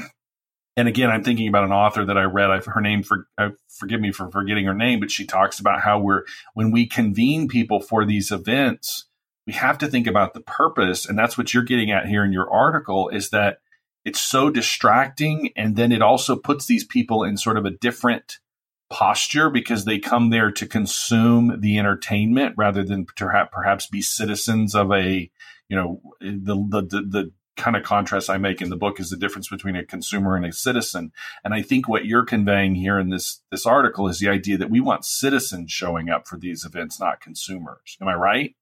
and 0.77 0.87
again, 0.87 1.09
I'm 1.09 1.23
thinking 1.23 1.47
about 1.47 1.63
an 1.63 1.71
author 1.71 2.05
that 2.05 2.17
I 2.17 2.23
read. 2.23 2.51
I, 2.51 2.59
her 2.59 2.81
name 2.81 3.03
for 3.03 3.27
uh, 3.37 3.49
forgive 3.69 4.01
me 4.01 4.11
for 4.11 4.29
forgetting 4.29 4.65
her 4.65 4.73
name, 4.73 4.99
but 4.99 5.11
she 5.11 5.25
talks 5.25 5.59
about 5.59 5.81
how 5.81 5.99
we're 5.99 6.23
when 6.53 6.71
we 6.71 6.85
convene 6.85 7.47
people 7.47 7.79
for 7.79 8.05
these 8.05 8.31
events, 8.31 9.05
we 9.47 9.53
have 9.53 9.77
to 9.79 9.87
think 9.87 10.07
about 10.07 10.33
the 10.33 10.41
purpose, 10.41 11.05
and 11.07 11.17
that's 11.17 11.37
what 11.37 11.53
you're 11.53 11.63
getting 11.63 11.91
at 11.91 12.07
here 12.07 12.25
in 12.25 12.33
your 12.33 12.51
article. 12.51 13.09
Is 13.09 13.29
that 13.29 13.59
it's 14.03 14.21
so 14.21 14.49
distracting, 14.49 15.51
and 15.55 15.75
then 15.75 15.91
it 15.91 16.01
also 16.01 16.35
puts 16.35 16.65
these 16.65 16.83
people 16.83 17.23
in 17.23 17.37
sort 17.37 17.57
of 17.57 17.65
a 17.65 17.71
different 17.71 18.39
posture 18.89 19.49
because 19.49 19.85
they 19.85 19.99
come 19.99 20.29
there 20.29 20.51
to 20.51 20.67
consume 20.67 21.59
the 21.59 21.79
entertainment 21.79 22.53
rather 22.57 22.83
than 22.83 23.05
perhaps 23.05 23.49
perhaps 23.51 23.87
be 23.87 24.01
citizens 24.01 24.75
of 24.75 24.91
a 24.91 25.29
you 25.69 25.75
know 25.75 26.01
the 26.21 26.55
the 26.55 26.81
the, 26.81 27.01
the 27.01 27.31
kind 27.55 27.75
of 27.75 27.83
contrast 27.83 28.29
I 28.29 28.37
make 28.37 28.61
in 28.61 28.69
the 28.69 28.75
book 28.75 28.99
is 28.99 29.09
the 29.09 29.17
difference 29.17 29.47
between 29.47 29.75
a 29.75 29.85
consumer 29.85 30.35
and 30.35 30.45
a 30.45 30.51
citizen. 30.51 31.11
And 31.43 31.53
I 31.53 31.61
think 31.61 31.87
what 31.87 32.05
you're 32.05 32.25
conveying 32.25 32.75
here 32.75 32.99
in 32.99 33.09
this 33.09 33.41
this 33.51 33.65
article 33.65 34.07
is 34.07 34.19
the 34.19 34.29
idea 34.29 34.57
that 34.57 34.69
we 34.69 34.79
want 34.79 35.05
citizens 35.05 35.71
showing 35.71 36.09
up 36.09 36.27
for 36.27 36.37
these 36.37 36.65
events, 36.65 36.99
not 36.99 37.21
consumers. 37.21 37.97
Am 38.01 38.07
I 38.07 38.15
right? 38.15 38.55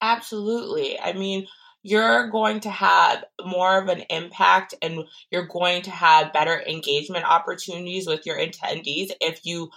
Absolutely. 0.00 0.98
I 0.98 1.12
mean, 1.12 1.46
you're 1.82 2.30
going 2.30 2.60
to 2.60 2.70
have 2.70 3.24
more 3.44 3.78
of 3.78 3.88
an 3.88 4.02
impact 4.08 4.74
and 4.80 5.04
you're 5.30 5.46
going 5.46 5.82
to 5.82 5.90
have 5.90 6.32
better 6.32 6.60
engagement 6.60 7.24
opportunities 7.24 8.06
with 8.06 8.24
your 8.24 8.36
attendees 8.38 9.10
if 9.20 9.40
you 9.44 9.70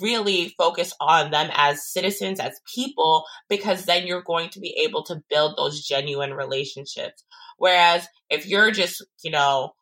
really 0.00 0.54
focus 0.56 0.94
on 1.00 1.30
them 1.30 1.50
as 1.52 1.86
citizens, 1.86 2.40
as 2.40 2.60
people, 2.74 3.24
because 3.48 3.84
then 3.84 4.06
you're 4.06 4.22
going 4.22 4.48
to 4.50 4.60
be 4.60 4.84
able 4.86 5.02
to 5.04 5.22
build 5.28 5.54
those 5.56 5.82
genuine 5.82 6.32
relationships. 6.32 7.24
Whereas 7.58 8.06
if 8.30 8.46
you're 8.46 8.70
just, 8.70 9.04
you 9.22 9.30
know, 9.30 9.72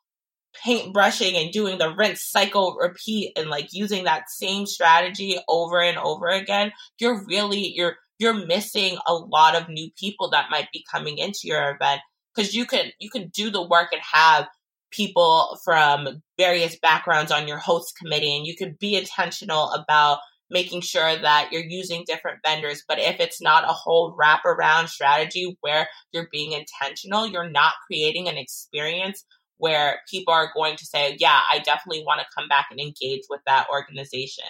paintbrushing 0.63 1.37
and 1.37 1.51
doing 1.51 1.77
the 1.77 1.93
rinse, 1.95 2.23
cycle, 2.23 2.75
repeat, 2.79 3.31
and 3.37 3.49
like 3.49 3.69
using 3.71 4.03
that 4.03 4.29
same 4.29 4.65
strategy 4.65 5.39
over 5.47 5.81
and 5.81 5.97
over 5.97 6.27
again, 6.27 6.73
you're 6.99 7.23
really, 7.25 7.71
you're, 7.73 7.95
you're 8.21 8.45
missing 8.45 8.97
a 9.07 9.13
lot 9.15 9.55
of 9.55 9.67
new 9.67 9.89
people 9.99 10.29
that 10.29 10.51
might 10.51 10.67
be 10.71 10.85
coming 10.91 11.17
into 11.17 11.39
your 11.45 11.71
event 11.71 12.01
because 12.33 12.53
you 12.53 12.65
can 12.65 12.91
you 12.99 13.09
can 13.09 13.29
do 13.29 13.49
the 13.49 13.67
work 13.67 13.87
and 13.91 14.01
have 14.01 14.47
people 14.91 15.57
from 15.63 16.21
various 16.37 16.77
backgrounds 16.79 17.31
on 17.31 17.47
your 17.47 17.57
host 17.57 17.97
committee 17.97 18.35
and 18.35 18.45
you 18.45 18.55
can 18.55 18.77
be 18.79 18.95
intentional 18.95 19.71
about 19.71 20.19
making 20.51 20.81
sure 20.81 21.17
that 21.17 21.49
you're 21.51 21.63
using 21.63 22.03
different 22.05 22.39
vendors. 22.45 22.83
But 22.87 22.99
if 22.99 23.19
it's 23.19 23.41
not 23.41 23.63
a 23.63 23.73
whole 23.73 24.15
wraparound 24.15 24.89
strategy 24.89 25.57
where 25.61 25.87
you're 26.11 26.27
being 26.31 26.51
intentional 26.51 27.27
you're 27.27 27.49
not 27.49 27.73
creating 27.87 28.27
an 28.27 28.37
experience 28.37 29.25
where 29.57 29.99
people 30.09 30.33
are 30.33 30.51
going 30.55 30.75
to 30.75 30.85
say 30.85 31.15
yeah 31.19 31.39
i 31.51 31.59
definitely 31.59 32.03
want 32.03 32.19
to 32.19 32.25
come 32.35 32.47
back 32.47 32.65
and 32.71 32.79
engage 32.79 33.21
with 33.29 33.41
that 33.45 33.67
organization 33.71 34.43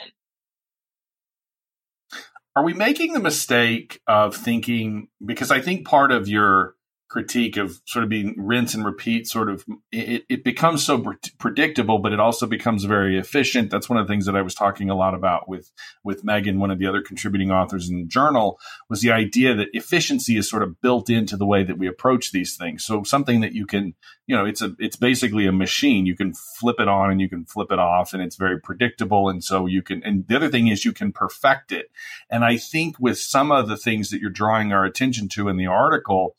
are 2.56 2.64
we 2.64 2.74
making 2.74 3.14
the 3.14 3.20
mistake 3.20 4.02
of 4.08 4.36
thinking 4.36 5.08
because 5.24 5.52
I 5.52 5.62
think 5.62 5.88
part 5.88 6.12
of 6.12 6.28
your 6.28 6.76
critique 7.12 7.58
of 7.58 7.82
sort 7.86 8.04
of 8.04 8.10
being 8.10 8.34
rinse 8.38 8.74
and 8.74 8.86
repeat 8.86 9.28
sort 9.28 9.50
of 9.50 9.66
it, 9.92 10.24
it 10.30 10.46
becomes 10.46 10.82
so 10.82 10.98
pre- 10.98 11.18
predictable 11.40 12.00
but 12.00 12.14
it 12.14 12.22
also 12.22 12.48
becomes 12.48 12.86
very 12.86 13.20
efficient. 13.20 13.70
That's 13.70 13.90
one 13.90 14.00
of 14.00 14.08
the 14.08 14.12
things 14.12 14.26
that 14.28 14.36
i 14.38 14.42
was 14.42 14.56
talking 14.56 14.90
a 14.90 14.96
lot 14.96 15.14
about 15.14 15.50
with 15.50 15.72
with 16.06 16.24
megan 16.24 16.58
one 16.58 16.72
of 16.72 16.80
the 16.80 16.88
other 16.88 17.02
contributing 17.02 17.52
authors 17.52 17.90
in 17.90 17.98
the 17.98 18.08
journal 18.08 18.58
was 18.90 19.02
the 19.02 19.12
idea 19.12 19.54
that 19.54 19.68
efficiency 19.74 20.38
is 20.38 20.50
sort 20.50 20.64
of 20.64 20.80
built 20.80 21.10
into 21.10 21.36
the 21.36 21.46
way 21.46 21.64
that 21.64 21.78
we 21.78 21.86
approach 21.86 22.32
these 22.32 22.56
things. 22.56 22.86
So 22.86 23.04
something 23.04 23.42
that 23.42 23.52
you 23.52 23.66
can 23.66 23.94
you 24.26 24.38
know 24.38 24.46
it's 24.46 24.62
a 24.62 24.74
it's 24.80 24.96
basically 24.96 25.46
a 25.48 25.52
machine. 25.52 26.06
You 26.06 26.16
can 26.16 26.34
flip 26.34 26.80
it 26.80 26.88
on 26.88 27.12
and 27.12 27.20
you 27.20 27.28
can 27.28 27.44
flip 27.44 27.74
it 27.74 27.80
off 27.80 28.14
and 28.14 28.24
it's 28.24 28.38
very 28.38 28.58
predictable. 28.58 29.28
And 29.28 29.44
so 29.44 29.66
you 29.66 29.82
can 29.82 30.02
and 30.04 30.26
the 30.30 30.38
other 30.38 30.50
thing 30.50 30.68
is 30.68 30.86
you 30.86 30.94
can 30.94 31.12
perfect 31.12 31.74
it. 31.74 31.92
And 32.30 32.46
i 32.46 32.56
think 32.56 32.96
with 33.00 33.18
some 33.18 33.52
of 33.52 33.68
the 33.68 33.76
things 33.76 34.12
that 34.12 34.22
you're 34.22 34.30
drawing 34.30 34.72
our 34.72 34.86
attention 34.86 35.28
to 35.30 35.50
in 35.50 35.58
the 35.58 35.68
article 35.68 36.38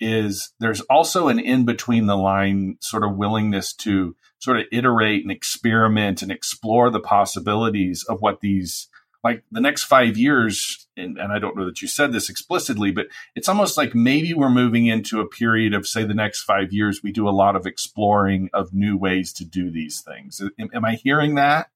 is 0.00 0.52
there's 0.60 0.80
also 0.82 1.28
an 1.28 1.38
in 1.38 1.64
between 1.64 2.06
the 2.06 2.16
line 2.16 2.76
sort 2.80 3.04
of 3.04 3.16
willingness 3.16 3.72
to 3.72 4.14
sort 4.38 4.58
of 4.58 4.66
iterate 4.72 5.22
and 5.22 5.32
experiment 5.32 6.22
and 6.22 6.30
explore 6.30 6.90
the 6.90 7.00
possibilities 7.00 8.04
of 8.08 8.20
what 8.20 8.40
these 8.40 8.88
like 9.24 9.42
the 9.50 9.60
next 9.60 9.84
five 9.84 10.16
years 10.16 10.86
and, 10.96 11.18
and, 11.18 11.32
i 11.32 11.38
don't 11.38 11.56
know 11.56 11.64
that 11.64 11.82
you 11.82 11.88
said 11.88 12.12
this 12.12 12.30
explicitly 12.30 12.92
but 12.92 13.06
it's 13.34 13.48
almost 13.48 13.76
like 13.76 13.94
maybe 13.94 14.32
we're 14.32 14.48
moving 14.48 14.86
into 14.86 15.20
a 15.20 15.26
period 15.26 15.74
of 15.74 15.86
say 15.86 16.04
the 16.04 16.14
next 16.14 16.42
five 16.42 16.72
years 16.72 17.02
we 17.02 17.12
do 17.12 17.28
a 17.28 17.30
lot 17.30 17.56
of 17.56 17.66
exploring 17.66 18.48
of 18.52 18.72
new 18.72 18.96
ways 18.96 19.32
to 19.32 19.44
do 19.44 19.70
these 19.70 20.00
things. 20.00 20.40
Am, 20.58 20.68
am 20.72 20.84
i 20.84 20.94
hearing 20.94 21.34
that? 21.34 21.70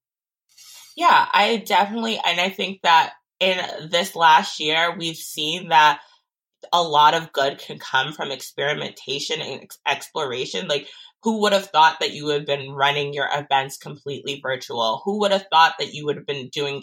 Yeah 0.97 1.27
i 1.33 1.57
definitely 1.57 2.21
and 2.25 2.41
i 2.41 2.49
think 2.49 2.83
that 2.83 3.15
in 3.41 3.59
this 3.91 4.15
last 4.15 4.61
year 4.61 4.95
we've 4.97 5.17
seen 5.17 5.71
that 5.71 6.01
a 6.73 6.83
lot 6.83 7.15
of 7.15 7.33
good 7.33 7.59
can 7.59 7.79
come 7.79 8.13
from 8.13 8.31
experimentation 8.31 9.41
and 9.41 9.63
ex- 9.63 9.79
exploration. 9.87 10.69
Like, 10.69 10.89
who 11.23 11.41
would 11.43 11.53
have 11.53 11.67
thought 11.67 11.99
that 12.01 12.13
you 12.13 12.27
would 12.27 12.37
have 12.37 12.47
been 12.47 12.73
running 12.73 13.15
your 13.15 13.29
events 13.33 13.77
completely 13.77 14.41
virtual? 14.43 15.03
Who 15.05 15.21
would 15.21 15.31
have 15.31 15.47
thought 15.51 15.75
that 15.79 15.95
you 15.95 16.05
would 16.07 16.17
have 16.17 16.27
been 16.27 16.49
doing 16.49 16.83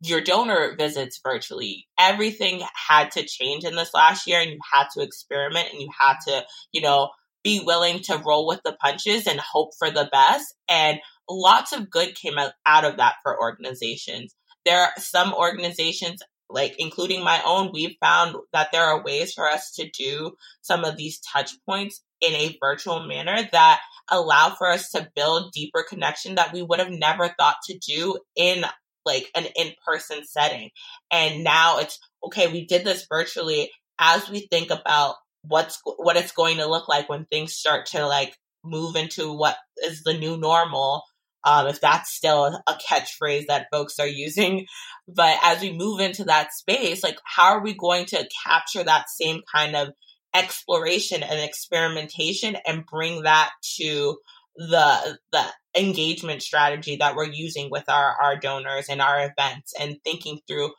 your 0.00 0.20
donor 0.20 0.74
visits 0.76 1.20
virtually? 1.22 1.86
Everything 1.98 2.62
had 2.88 3.10
to 3.12 3.26
change 3.26 3.64
in 3.64 3.74
this 3.74 3.92
last 3.92 4.26
year, 4.26 4.40
and 4.40 4.50
you 4.50 4.58
had 4.72 4.86
to 4.94 5.02
experiment 5.02 5.68
and 5.72 5.80
you 5.80 5.88
had 5.98 6.16
to, 6.26 6.44
you 6.72 6.80
know, 6.80 7.10
be 7.44 7.60
willing 7.64 8.00
to 8.00 8.22
roll 8.24 8.46
with 8.46 8.60
the 8.64 8.76
punches 8.80 9.26
and 9.26 9.40
hope 9.40 9.70
for 9.78 9.90
the 9.90 10.08
best. 10.10 10.54
And 10.68 10.98
lots 11.28 11.72
of 11.72 11.90
good 11.90 12.14
came 12.14 12.38
out 12.38 12.84
of 12.84 12.96
that 12.98 13.16
for 13.22 13.38
organizations. 13.38 14.34
There 14.64 14.80
are 14.80 14.92
some 14.96 15.34
organizations 15.34 16.22
like 16.52 16.74
including 16.78 17.24
my 17.24 17.42
own, 17.44 17.70
we've 17.72 17.96
found 18.00 18.36
that 18.52 18.68
there 18.72 18.84
are 18.84 19.02
ways 19.02 19.32
for 19.32 19.48
us 19.48 19.72
to 19.72 19.90
do 19.90 20.32
some 20.60 20.84
of 20.84 20.96
these 20.96 21.20
touch 21.20 21.52
points 21.68 22.02
in 22.20 22.34
a 22.34 22.56
virtual 22.60 23.06
manner 23.06 23.48
that 23.52 23.80
allow 24.10 24.54
for 24.56 24.68
us 24.68 24.90
to 24.90 25.08
build 25.16 25.52
deeper 25.52 25.84
connection 25.88 26.36
that 26.36 26.52
we 26.52 26.62
would 26.62 26.78
have 26.78 26.90
never 26.90 27.28
thought 27.38 27.56
to 27.64 27.78
do 27.78 28.18
in 28.36 28.64
like 29.04 29.28
an 29.34 29.46
in-person 29.56 30.24
setting. 30.24 30.70
And 31.10 31.42
now 31.42 31.78
it's 31.78 31.98
okay, 32.24 32.46
we 32.46 32.66
did 32.66 32.84
this 32.84 33.06
virtually 33.08 33.70
as 33.98 34.28
we 34.28 34.46
think 34.50 34.70
about 34.70 35.16
what's 35.42 35.80
what 35.84 36.16
it's 36.16 36.32
going 36.32 36.58
to 36.58 36.68
look 36.68 36.88
like 36.88 37.08
when 37.08 37.24
things 37.26 37.54
start 37.54 37.86
to 37.86 38.06
like 38.06 38.36
move 38.64 38.94
into 38.94 39.32
what 39.32 39.56
is 39.84 40.02
the 40.02 40.14
new 40.14 40.36
normal 40.36 41.02
um, 41.44 41.66
if 41.66 41.80
that's 41.80 42.12
still 42.12 42.46
a 42.66 42.74
catchphrase 42.74 43.46
that 43.48 43.68
folks 43.72 43.98
are 43.98 44.06
using. 44.06 44.66
But 45.08 45.38
as 45.42 45.60
we 45.60 45.72
move 45.72 46.00
into 46.00 46.24
that 46.24 46.52
space, 46.52 47.02
like 47.02 47.18
how 47.24 47.54
are 47.54 47.62
we 47.62 47.74
going 47.74 48.06
to 48.06 48.28
capture 48.44 48.84
that 48.84 49.10
same 49.10 49.40
kind 49.52 49.76
of 49.76 49.88
exploration 50.34 51.22
and 51.22 51.40
experimentation 51.40 52.56
and 52.66 52.86
bring 52.86 53.22
that 53.22 53.50
to 53.76 54.16
the 54.56 55.18
the 55.32 55.44
engagement 55.76 56.42
strategy 56.42 56.96
that 56.96 57.16
we're 57.16 57.24
using 57.24 57.70
with 57.70 57.88
our 57.88 58.14
our 58.22 58.36
donors 58.36 58.88
and 58.90 59.00
our 59.00 59.30
events 59.30 59.72
and 59.78 59.96
thinking 60.04 60.40
through 60.46 60.70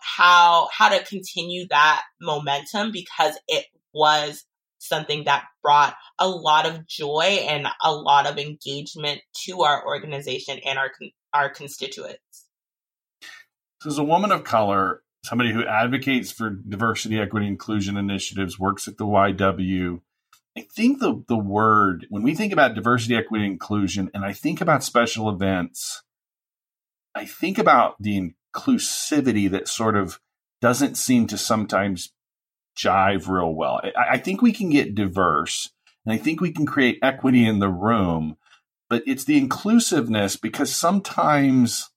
how 0.00 0.68
how 0.72 0.88
to 0.88 1.04
continue 1.04 1.66
that 1.68 2.02
momentum 2.20 2.90
because 2.92 3.38
it 3.46 3.66
was 3.92 4.44
something 4.80 5.24
that 5.24 5.44
brought 5.62 5.94
a 6.18 6.28
lot 6.28 6.66
of 6.66 6.86
joy 6.86 7.44
and 7.48 7.66
a 7.82 7.92
lot 7.92 8.26
of 8.26 8.38
engagement 8.38 9.20
to 9.44 9.62
our 9.62 9.86
organization 9.86 10.58
and 10.64 10.78
our 10.78 10.90
our 11.32 11.48
constituents. 11.48 12.48
So, 13.82 13.90
as 13.90 13.98
a 13.98 14.04
woman 14.04 14.32
of 14.32 14.42
color, 14.42 15.02
somebody 15.24 15.52
who 15.52 15.64
advocates 15.64 16.30
for 16.30 16.50
diversity, 16.50 17.18
equity, 17.18 17.46
inclusion 17.46 17.96
initiatives, 17.96 18.58
works 18.58 18.88
at 18.88 18.98
the 18.98 19.06
YW. 19.06 20.00
I 20.58 20.66
think 20.74 20.98
the 20.98 21.22
the 21.28 21.38
word 21.38 22.06
when 22.10 22.22
we 22.22 22.34
think 22.34 22.52
about 22.52 22.74
diversity, 22.74 23.14
equity, 23.14 23.46
inclusion, 23.46 24.10
and 24.12 24.24
I 24.24 24.32
think 24.32 24.60
about 24.60 24.82
special 24.82 25.28
events, 25.30 26.02
I 27.14 27.24
think 27.24 27.58
about 27.58 27.96
the 28.00 28.32
inclusivity 28.54 29.50
that 29.50 29.68
sort 29.68 29.96
of 29.96 30.20
doesn't 30.60 30.96
seem 30.96 31.26
to 31.28 31.38
sometimes 31.38 32.12
jive 32.76 33.28
real 33.28 33.54
well. 33.54 33.80
I, 33.82 34.14
I 34.14 34.18
think 34.18 34.42
we 34.42 34.52
can 34.52 34.70
get 34.70 34.94
diverse 34.94 35.70
And 36.04 36.14
I 36.14 36.18
think 36.18 36.40
we 36.40 36.52
can 36.52 36.66
create 36.66 36.98
equity 37.02 37.46
in 37.46 37.58
the 37.58 37.68
room, 37.68 38.36
but 38.88 39.02
it's 39.06 39.24
the 39.24 39.36
inclusiveness 39.36 40.36
because 40.36 40.74
sometimes, 40.74 41.90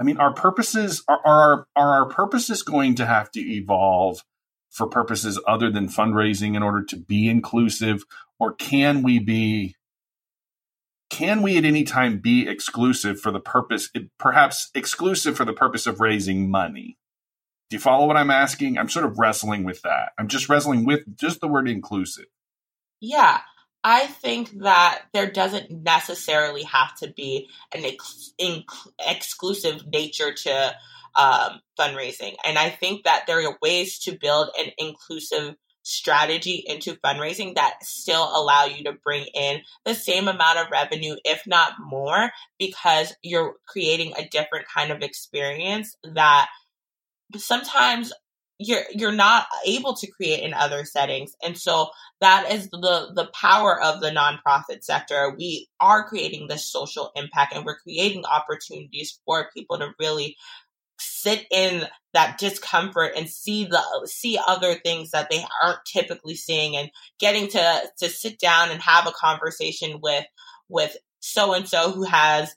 I 0.00 0.04
mean, 0.04 0.16
our 0.18 0.32
purposes 0.32 1.04
are, 1.08 1.20
are, 1.24 1.66
are 1.76 1.90
our 2.02 2.06
purposes 2.06 2.62
going 2.62 2.94
to 2.96 3.06
have 3.06 3.30
to 3.32 3.40
evolve 3.40 4.22
for 4.70 4.88
purposes 4.88 5.40
other 5.46 5.70
than 5.70 5.88
fundraising 5.88 6.56
in 6.56 6.62
order 6.62 6.82
to 6.84 6.96
be 6.96 7.28
inclusive? 7.28 8.04
Or 8.38 8.52
can 8.52 9.02
we 9.02 9.18
be 9.18 9.76
can 11.10 11.42
we 11.42 11.56
at 11.56 11.64
any 11.64 11.84
time 11.84 12.18
be 12.18 12.48
exclusive 12.48 13.20
for 13.20 13.30
the 13.30 13.38
purpose, 13.38 13.88
perhaps 14.18 14.70
exclusive 14.74 15.36
for 15.36 15.44
the 15.44 15.52
purpose 15.52 15.86
of 15.86 16.00
raising 16.00 16.50
money? 16.50 16.98
Do 17.70 17.76
you 17.76 17.80
follow 17.80 18.06
what 18.06 18.16
I'm 18.16 18.30
asking? 18.30 18.78
I'm 18.78 18.88
sort 18.88 19.06
of 19.06 19.18
wrestling 19.18 19.64
with 19.64 19.82
that. 19.82 20.12
I'm 20.18 20.28
just 20.28 20.48
wrestling 20.48 20.84
with 20.84 21.16
just 21.16 21.40
the 21.40 21.48
word 21.48 21.68
inclusive. 21.68 22.26
Yeah. 23.00 23.40
I 23.82 24.06
think 24.06 24.50
that 24.60 25.02
there 25.12 25.30
doesn't 25.30 25.70
necessarily 25.70 26.62
have 26.64 26.94
to 26.96 27.12
be 27.12 27.48
an 27.74 27.84
ex- 27.84 28.32
exclusive 28.98 29.86
nature 29.86 30.32
to 30.32 30.76
um, 31.16 31.60
fundraising. 31.78 32.34
And 32.46 32.58
I 32.58 32.70
think 32.70 33.04
that 33.04 33.24
there 33.26 33.46
are 33.46 33.58
ways 33.60 33.98
to 34.00 34.18
build 34.18 34.48
an 34.58 34.72
inclusive 34.78 35.54
strategy 35.82 36.64
into 36.66 36.94
fundraising 36.94 37.54
that 37.54 37.74
still 37.82 38.30
allow 38.34 38.64
you 38.64 38.84
to 38.84 38.92
bring 39.04 39.26
in 39.34 39.60
the 39.84 39.94
same 39.94 40.28
amount 40.28 40.58
of 40.58 40.70
revenue, 40.70 41.16
if 41.24 41.46
not 41.46 41.74
more, 41.78 42.30
because 42.58 43.14
you're 43.22 43.56
creating 43.66 44.14
a 44.16 44.26
different 44.26 44.66
kind 44.66 44.90
of 44.90 45.02
experience 45.02 45.94
that 46.14 46.48
sometimes 47.36 48.12
you're 48.58 48.84
you're 48.92 49.12
not 49.12 49.46
able 49.66 49.94
to 49.96 50.10
create 50.10 50.42
in 50.42 50.54
other 50.54 50.84
settings. 50.84 51.34
And 51.44 51.58
so 51.58 51.88
that 52.20 52.50
is 52.52 52.68
the 52.70 53.12
the 53.14 53.28
power 53.34 53.80
of 53.80 54.00
the 54.00 54.10
nonprofit 54.10 54.82
sector. 54.82 55.34
We 55.36 55.68
are 55.80 56.08
creating 56.08 56.48
this 56.48 56.70
social 56.70 57.10
impact 57.16 57.54
and 57.54 57.64
we're 57.64 57.78
creating 57.78 58.24
opportunities 58.24 59.18
for 59.24 59.50
people 59.54 59.78
to 59.78 59.90
really 59.98 60.36
sit 61.00 61.46
in 61.50 61.84
that 62.12 62.38
discomfort 62.38 63.12
and 63.16 63.28
see 63.28 63.64
the 63.64 63.82
see 64.06 64.38
other 64.46 64.74
things 64.74 65.10
that 65.10 65.28
they 65.30 65.44
aren't 65.62 65.84
typically 65.84 66.36
seeing 66.36 66.76
and 66.76 66.90
getting 67.18 67.48
to 67.48 67.82
to 67.98 68.08
sit 68.08 68.38
down 68.38 68.70
and 68.70 68.80
have 68.80 69.06
a 69.06 69.12
conversation 69.12 69.98
with 70.00 70.24
with 70.68 70.96
so 71.18 71.54
and 71.54 71.68
so 71.68 71.90
who 71.90 72.04
has 72.04 72.54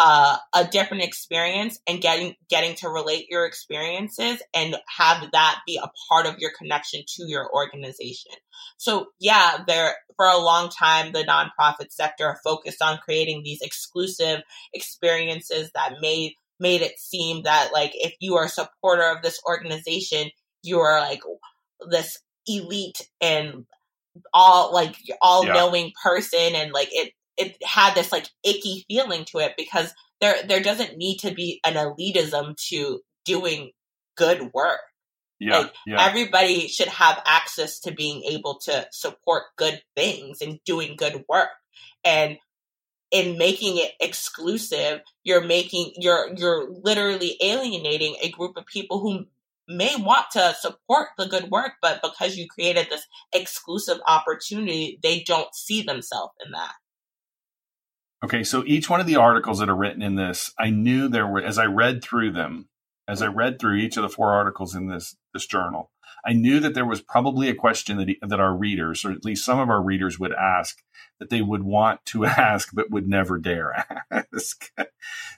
uh, 0.00 0.36
a 0.54 0.64
different 0.64 1.02
experience 1.02 1.80
and 1.88 2.00
getting 2.00 2.36
getting 2.48 2.76
to 2.76 2.88
relate 2.88 3.26
your 3.28 3.44
experiences 3.44 4.40
and 4.54 4.76
have 4.96 5.28
that 5.32 5.58
be 5.66 5.76
a 5.76 5.90
part 6.08 6.24
of 6.24 6.36
your 6.38 6.52
connection 6.56 7.02
to 7.16 7.24
your 7.26 7.52
organization. 7.52 8.30
So 8.76 9.08
yeah, 9.18 9.58
there 9.66 9.96
for 10.16 10.26
a 10.26 10.38
long 10.38 10.70
time 10.70 11.10
the 11.10 11.24
nonprofit 11.24 11.90
sector 11.90 12.38
focused 12.44 12.80
on 12.80 12.98
creating 12.98 13.42
these 13.42 13.60
exclusive 13.60 14.42
experiences 14.72 15.72
that 15.74 15.94
made 16.00 16.34
made 16.60 16.80
it 16.80 16.96
seem 17.00 17.42
that 17.42 17.70
like 17.72 17.90
if 17.94 18.14
you 18.20 18.36
are 18.36 18.44
a 18.44 18.48
supporter 18.48 19.10
of 19.10 19.22
this 19.22 19.40
organization, 19.48 20.30
you 20.62 20.78
are 20.78 21.00
like 21.00 21.22
this 21.90 22.18
elite 22.46 23.08
and 23.20 23.66
all 24.32 24.72
like 24.72 24.94
all 25.20 25.44
yeah. 25.44 25.54
knowing 25.54 25.90
person 26.00 26.54
and 26.54 26.72
like 26.72 26.88
it 26.92 27.12
it 27.38 27.56
had 27.62 27.94
this 27.94 28.12
like 28.12 28.28
icky 28.44 28.84
feeling 28.88 29.24
to 29.26 29.38
it 29.38 29.54
because 29.56 29.94
there 30.20 30.36
there 30.46 30.62
doesn't 30.62 30.96
need 30.96 31.18
to 31.18 31.32
be 31.32 31.60
an 31.64 31.74
elitism 31.74 32.56
to 32.68 33.00
doing 33.24 33.70
good 34.16 34.50
work. 34.52 34.80
Yeah, 35.40 35.58
like 35.58 35.74
yeah. 35.86 36.04
everybody 36.04 36.66
should 36.66 36.88
have 36.88 37.22
access 37.24 37.78
to 37.80 37.92
being 37.92 38.24
able 38.24 38.58
to 38.64 38.86
support 38.90 39.44
good 39.56 39.80
things 39.94 40.40
and 40.40 40.58
doing 40.64 40.96
good 40.96 41.24
work. 41.28 41.50
And 42.04 42.38
in 43.12 43.38
making 43.38 43.78
it 43.78 43.92
exclusive, 44.00 45.00
you're 45.22 45.44
making 45.44 45.92
you're 45.96 46.34
you're 46.36 46.68
literally 46.82 47.36
alienating 47.40 48.16
a 48.20 48.30
group 48.30 48.56
of 48.56 48.66
people 48.66 48.98
who 48.98 49.26
may 49.68 49.94
want 49.96 50.26
to 50.32 50.56
support 50.58 51.08
the 51.16 51.26
good 51.26 51.50
work, 51.50 51.72
but 51.80 52.00
because 52.02 52.36
you 52.36 52.48
created 52.48 52.88
this 52.90 53.06
exclusive 53.32 53.98
opportunity, 54.06 54.98
they 55.02 55.20
don't 55.20 55.54
see 55.54 55.82
themselves 55.82 56.32
in 56.44 56.52
that. 56.52 56.72
Okay, 58.24 58.42
so 58.42 58.64
each 58.66 58.90
one 58.90 59.00
of 59.00 59.06
the 59.06 59.16
articles 59.16 59.60
that 59.60 59.68
are 59.68 59.76
written 59.76 60.02
in 60.02 60.16
this, 60.16 60.52
I 60.58 60.70
knew 60.70 61.08
there 61.08 61.26
were 61.26 61.40
as 61.40 61.58
I 61.58 61.66
read 61.66 62.02
through 62.02 62.32
them, 62.32 62.68
as 63.06 63.22
I 63.22 63.26
read 63.26 63.58
through 63.58 63.76
each 63.76 63.96
of 63.96 64.02
the 64.02 64.08
four 64.08 64.32
articles 64.32 64.74
in 64.74 64.88
this 64.88 65.16
this 65.32 65.46
journal, 65.46 65.90
I 66.24 66.32
knew 66.32 66.58
that 66.60 66.74
there 66.74 66.84
was 66.84 67.00
probably 67.00 67.48
a 67.48 67.54
question 67.54 67.96
that 67.98 68.08
he, 68.08 68.18
that 68.20 68.40
our 68.40 68.54
readers, 68.54 69.04
or 69.04 69.12
at 69.12 69.24
least 69.24 69.44
some 69.44 69.60
of 69.60 69.70
our 69.70 69.80
readers, 69.80 70.18
would 70.18 70.32
ask 70.32 70.82
that 71.20 71.30
they 71.30 71.42
would 71.42 71.62
want 71.62 72.04
to 72.06 72.24
ask 72.26 72.70
but 72.72 72.90
would 72.90 73.08
never 73.08 73.38
dare 73.38 73.86
ask. 74.10 74.72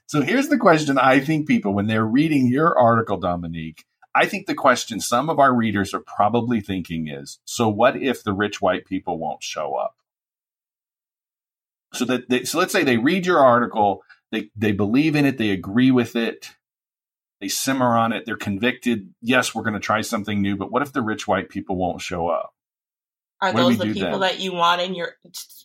so 0.07 0.23
here's 0.23 0.49
the 0.49 0.59
question 0.59 0.99
I 0.99 1.21
think 1.21 1.47
people, 1.47 1.75
when 1.75 1.87
they're 1.87 2.05
reading 2.05 2.47
your 2.47 2.79
article, 2.79 3.19
Dominique, 3.19 3.85
I 4.14 4.27
think 4.27 4.47
the 4.47 4.55
question 4.55 5.01
some 5.01 5.29
of 5.29 5.38
our 5.38 5.55
readers 5.55 5.95
are 5.95 6.01
probably 6.01 6.61
thinking 6.61 7.09
is 7.09 7.38
so 7.45 7.69
what 7.69 7.97
if 7.97 8.25
the 8.25 8.33
rich 8.33 8.61
white 8.61 8.87
people 8.87 9.19
won't 9.19 9.43
show 9.43 9.75
up? 9.75 9.97
So 11.92 12.05
that 12.05 12.29
they, 12.29 12.44
so 12.44 12.59
let's 12.59 12.72
say 12.72 12.85
they 12.85 12.98
read 12.98 13.26
your 13.26 13.38
article, 13.38 14.03
they 14.31 14.50
they 14.57 14.72
believe 14.72 15.16
in 15.16 15.24
it, 15.24 15.38
they 15.38 15.50
agree 15.50 15.90
with 15.90 16.14
it, 16.14 16.50
they 17.40 17.48
simmer 17.48 17.96
on 17.96 18.12
it, 18.12 18.26
they're 18.26 18.37
convicted. 18.37 19.12
Yes, 19.20 19.55
we're 19.55 19.62
going 19.62 19.74
to 19.74 19.81
try 19.81 20.03
something 20.03 20.40
new, 20.40 20.57
but 20.57 20.70
what 20.70 20.83
if 20.83 20.92
the 20.92 21.03
rich 21.03 21.26
white 21.26 21.48
people 21.48 21.76
won't 21.76 22.00
show 22.00 22.29
up? 22.29 22.55
Are 23.42 23.53
what 23.53 23.62
those 23.62 23.79
the 23.79 23.87
people 23.87 24.11
then? 24.11 24.20
that 24.20 24.40
you 24.40 24.53
want 24.53 24.83
in 24.83 24.94
your 24.94 25.14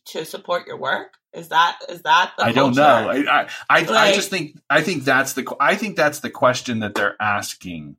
to 0.06 0.24
support 0.24 0.66
your 0.66 0.78
work? 0.78 1.14
Is 1.34 1.50
that 1.50 1.78
is 1.90 2.04
that 2.04 2.32
I 2.40 2.54
don't 2.54 2.76
know. 2.76 2.84
I 2.84 3.42
I, 3.42 3.48
I, 3.70 3.80
like, 3.82 3.90
I, 3.90 4.14
just 4.14 4.30
think 4.30 4.58
I 4.70 4.82
think 4.82 5.04
that's 5.04 5.34
the 5.34 5.46
I 5.60 5.76
think 5.76 5.98
that's 5.98 6.22
the 6.22 6.30
question 6.30 6.80
that 6.80 6.96
they're 6.96 7.22
asking. 7.22 7.98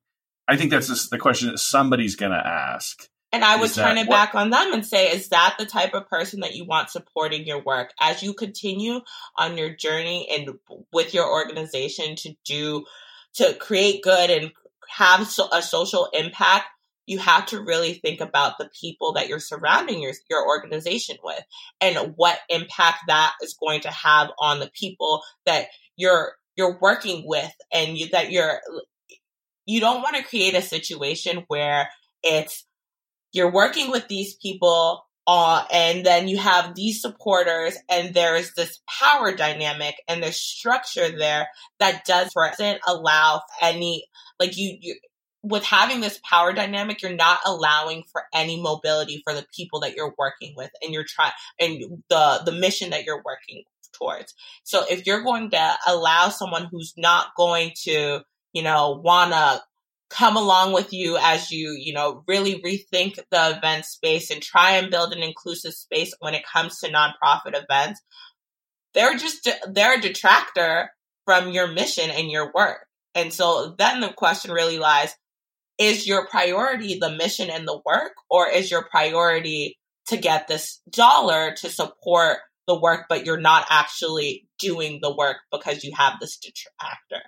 I 0.48 0.56
think 0.56 0.70
that's 0.70 1.08
the 1.08 1.18
question 1.18 1.50
that 1.50 1.58
somebody's 1.58 2.16
going 2.16 2.32
to 2.32 2.46
ask. 2.46 3.08
And 3.32 3.44
I 3.44 3.56
would 3.56 3.72
turn 3.72 3.98
it 3.98 4.08
what? 4.08 4.14
back 4.14 4.34
on 4.34 4.50
them 4.50 4.72
and 4.72 4.86
say, 4.86 5.08
is 5.10 5.28
that 5.28 5.56
the 5.58 5.66
type 5.66 5.94
of 5.94 6.08
person 6.08 6.40
that 6.40 6.54
you 6.54 6.64
want 6.64 6.90
supporting 6.90 7.46
your 7.46 7.62
work 7.62 7.92
as 8.00 8.22
you 8.22 8.32
continue 8.32 9.00
on 9.36 9.58
your 9.58 9.74
journey 9.74 10.28
and 10.30 10.58
with 10.92 11.12
your 11.12 11.30
organization 11.30 12.16
to 12.16 12.34
do 12.44 12.84
to 13.34 13.54
create 13.54 14.02
good 14.02 14.30
and 14.30 14.52
have 14.88 15.26
so, 15.26 15.48
a 15.52 15.60
social 15.60 16.08
impact? 16.12 16.66
you 17.06 17.18
have 17.18 17.46
to 17.46 17.60
really 17.60 17.94
think 17.94 18.20
about 18.20 18.58
the 18.58 18.68
people 18.78 19.12
that 19.12 19.28
you're 19.28 19.38
surrounding 19.38 20.02
your, 20.02 20.12
your 20.28 20.46
organization 20.46 21.16
with 21.22 21.40
and 21.80 22.14
what 22.16 22.38
impact 22.48 22.98
that 23.06 23.32
is 23.42 23.54
going 23.54 23.80
to 23.80 23.90
have 23.90 24.28
on 24.40 24.58
the 24.58 24.70
people 24.74 25.22
that 25.46 25.66
you're 25.96 26.32
you're 26.56 26.78
working 26.80 27.22
with 27.26 27.52
and 27.72 27.96
you, 27.96 28.08
that 28.08 28.32
you're 28.32 28.60
you 29.66 29.80
don't 29.80 30.02
want 30.02 30.16
to 30.16 30.24
create 30.24 30.54
a 30.54 30.62
situation 30.62 31.44
where 31.48 31.88
it's 32.22 32.64
you're 33.36 33.52
working 33.52 33.90
with 33.90 34.08
these 34.08 34.34
people 34.34 35.04
uh, 35.28 35.64
and 35.72 36.06
then 36.06 36.28
you 36.28 36.38
have 36.38 36.74
these 36.74 37.02
supporters 37.02 37.76
and 37.90 38.14
there's 38.14 38.54
this 38.54 38.80
power 38.88 39.34
dynamic 39.34 39.96
and 40.08 40.22
there's 40.22 40.36
structure 40.36 41.10
there 41.10 41.48
that 41.80 42.04
doesn't 42.04 42.80
allow 42.86 43.42
any 43.60 44.06
like 44.38 44.56
you, 44.56 44.76
you 44.80 44.94
with 45.42 45.62
having 45.62 46.00
this 46.00 46.18
power 46.28 46.52
dynamic, 46.52 47.02
you're 47.02 47.14
not 47.14 47.38
allowing 47.46 48.02
for 48.10 48.24
any 48.34 48.60
mobility 48.60 49.22
for 49.22 49.32
the 49.32 49.46
people 49.54 49.80
that 49.80 49.94
you're 49.94 50.14
working 50.18 50.54
with 50.56 50.70
and 50.82 50.92
you're 50.92 51.04
trying 51.04 51.32
and 51.60 52.02
the 52.10 52.42
the 52.44 52.52
mission 52.52 52.90
that 52.90 53.04
you're 53.04 53.22
working 53.24 53.62
towards. 53.92 54.34
So 54.64 54.84
if 54.90 55.06
you're 55.06 55.22
going 55.22 55.50
to 55.50 55.76
allow 55.86 56.30
someone 56.30 56.68
who's 56.70 56.94
not 56.96 57.28
going 57.36 57.72
to, 57.84 58.20
you 58.52 58.62
know, 58.62 59.00
wanna 59.02 59.62
come 60.16 60.36
along 60.36 60.72
with 60.72 60.92
you 60.92 61.18
as 61.20 61.50
you, 61.50 61.72
you 61.72 61.92
know, 61.92 62.22
really 62.26 62.62
rethink 62.62 63.16
the 63.30 63.56
event 63.56 63.84
space 63.84 64.30
and 64.30 64.40
try 64.40 64.72
and 64.72 64.90
build 64.90 65.12
an 65.12 65.22
inclusive 65.22 65.74
space 65.74 66.14
when 66.20 66.34
it 66.34 66.46
comes 66.50 66.78
to 66.78 66.90
nonprofit 66.90 67.54
events, 67.54 68.00
they're 68.94 69.16
just 69.16 69.48
they're 69.68 69.98
a 69.98 70.00
detractor 70.00 70.90
from 71.26 71.50
your 71.50 71.66
mission 71.66 72.08
and 72.10 72.30
your 72.30 72.50
work. 72.54 72.86
And 73.14 73.32
so 73.32 73.74
then 73.78 74.00
the 74.00 74.08
question 74.08 74.52
really 74.52 74.78
lies 74.78 75.14
is 75.78 76.06
your 76.06 76.26
priority 76.28 76.98
the 76.98 77.10
mission 77.10 77.50
and 77.50 77.68
the 77.68 77.80
work, 77.84 78.12
or 78.30 78.48
is 78.48 78.70
your 78.70 78.84
priority 78.88 79.78
to 80.06 80.16
get 80.16 80.48
this 80.48 80.80
dollar 80.90 81.52
to 81.56 81.68
support 81.68 82.38
the 82.66 82.78
work, 82.78 83.04
but 83.08 83.26
you're 83.26 83.36
not 83.36 83.66
actually 83.68 84.48
doing 84.58 85.00
the 85.02 85.14
work 85.14 85.36
because 85.52 85.84
you 85.84 85.92
have 85.94 86.14
this 86.20 86.38
detractor? 86.38 87.22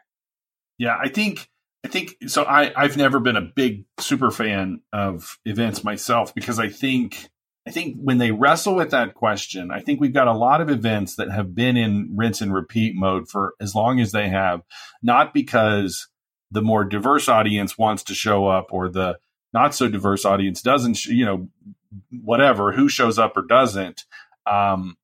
Yeah, 0.79 0.97
I 1.03 1.09
think 1.09 1.49
I 1.85 1.89
think 1.89 2.17
so. 2.27 2.45
I 2.45 2.73
I've 2.77 2.97
never 2.97 3.21
been 3.21 3.37
a 3.37 3.41
big 3.43 3.85
super 3.99 4.31
fan 4.31 4.81
of 4.93 5.39
events 5.45 5.85
myself 5.85 6.35
because 6.35 6.59
I 6.59 6.69
think 6.69 7.29
I 7.67 7.71
think 7.71 7.99
when 8.03 8.19
they 8.19 8.31
wrestle 8.31 8.75
with 8.75 8.91
that 8.91 9.15
question, 9.15 9.71
I 9.71 9.81
think 9.81 10.01
we've 10.01 10.13
got 10.13 10.27
a 10.27 10.33
lot 10.33 10.61
of 10.61 10.71
events 10.71 11.17
that 11.17 11.31
have 11.31 11.55
been 11.55 11.77
in 11.77 12.15
rinse 12.17 12.41
and 12.41 12.53
repeat 12.53 12.95
mode 12.97 13.29
for 13.29 13.55
as 13.61 13.75
long 13.75 14.01
as 14.01 14.11
they 14.11 14.29
have, 14.29 14.63
not 15.03 15.35
because 15.35 16.09
the 16.51 16.63
more 16.63 16.85
diverse 16.85 17.29
audience 17.29 17.77
wants 17.77 18.03
to 18.05 18.15
show 18.15 18.47
up 18.47 18.69
or 18.71 18.89
the 18.89 19.19
not 19.53 19.75
so 19.75 19.87
diverse 19.87 20.25
audience 20.25 20.63
doesn't, 20.63 21.05
you 21.05 21.25
know, 21.25 21.49
whatever, 22.11 22.73
who 22.73 22.89
shows 22.89 23.19
up 23.19 23.37
or 23.37 23.43
doesn't. 23.47 24.05
Um, 24.47 24.97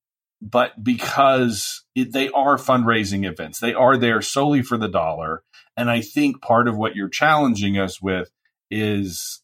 but 0.44 0.84
because 0.84 1.84
it, 1.94 2.12
they 2.12 2.28
are 2.28 2.58
fundraising 2.58 3.26
events, 3.26 3.60
they 3.60 3.72
are 3.72 3.96
there 3.96 4.20
solely 4.20 4.60
for 4.60 4.76
the 4.76 4.88
dollar. 4.88 5.42
And 5.74 5.90
I 5.90 6.02
think 6.02 6.42
part 6.42 6.68
of 6.68 6.76
what 6.76 6.94
you're 6.94 7.08
challenging 7.08 7.78
us 7.78 8.02
with 8.02 8.30
is 8.70 9.42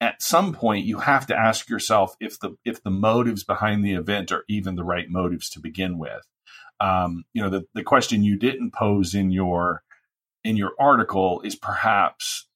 at 0.00 0.22
some 0.22 0.52
point 0.52 0.86
you 0.86 1.00
have 1.00 1.26
to 1.26 1.36
ask 1.36 1.68
yourself 1.68 2.14
if 2.20 2.38
the 2.38 2.56
if 2.64 2.80
the 2.82 2.90
motives 2.90 3.42
behind 3.42 3.84
the 3.84 3.94
event 3.94 4.30
are 4.30 4.44
even 4.48 4.76
the 4.76 4.84
right 4.84 5.08
motives 5.08 5.50
to 5.50 5.60
begin 5.60 5.98
with. 5.98 6.22
Um, 6.78 7.24
you 7.32 7.42
know, 7.42 7.50
the, 7.50 7.66
the 7.74 7.82
question 7.82 8.22
you 8.22 8.38
didn't 8.38 8.72
pose 8.72 9.14
in 9.14 9.32
your 9.32 9.82
in 10.44 10.56
your 10.56 10.72
article 10.78 11.40
is 11.42 11.56
perhaps 11.56 12.46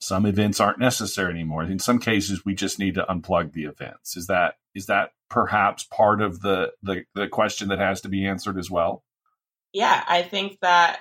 some 0.00 0.26
events 0.26 0.60
aren't 0.60 0.80
necessary 0.80 1.32
anymore. 1.32 1.62
In 1.62 1.78
some 1.78 1.98
cases, 1.98 2.44
we 2.44 2.54
just 2.54 2.78
need 2.78 2.96
to 2.96 3.06
unplug 3.08 3.52
the 3.52 3.64
events. 3.64 4.18
Is 4.18 4.26
that 4.26 4.56
is 4.74 4.86
that 4.86 5.10
perhaps 5.28 5.84
part 5.84 6.22
of 6.22 6.40
the 6.40 6.72
the, 6.82 7.04
the 7.14 7.28
question 7.28 7.68
that 7.68 7.78
has 7.78 8.00
to 8.02 8.08
be 8.08 8.26
answered 8.26 8.58
as 8.58 8.70
well? 8.70 9.04
Yeah, 9.72 10.02
I 10.06 10.22
think 10.22 10.58
that 10.60 11.00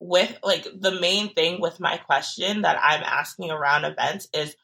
with 0.00 0.36
like 0.42 0.66
the 0.78 1.00
main 1.00 1.32
thing 1.32 1.60
with 1.60 1.78
my 1.78 1.96
question 1.96 2.62
that 2.62 2.78
I'm 2.82 3.02
asking 3.02 3.50
around 3.50 3.84
events 3.84 4.28
is 4.34 4.56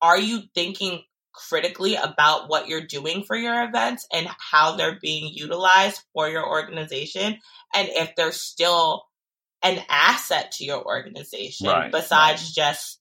are 0.00 0.18
you 0.18 0.42
thinking 0.54 1.02
critically 1.32 1.96
about 1.96 2.48
what 2.48 2.68
you're 2.68 2.86
doing 2.86 3.24
for 3.24 3.34
your 3.34 3.64
events 3.64 4.06
and 4.12 4.28
how 4.38 4.76
they're 4.76 4.98
being 5.00 5.32
utilized 5.34 6.00
for 6.12 6.28
your 6.28 6.48
organization 6.48 7.36
and 7.74 7.88
if 7.90 8.14
they're 8.14 8.30
still 8.30 9.04
an 9.64 9.82
asset 9.88 10.52
to 10.52 10.64
your 10.64 10.84
organization 10.84 11.66
right, 11.66 11.90
besides 11.90 12.42
right. 12.42 12.52
just 12.54 13.00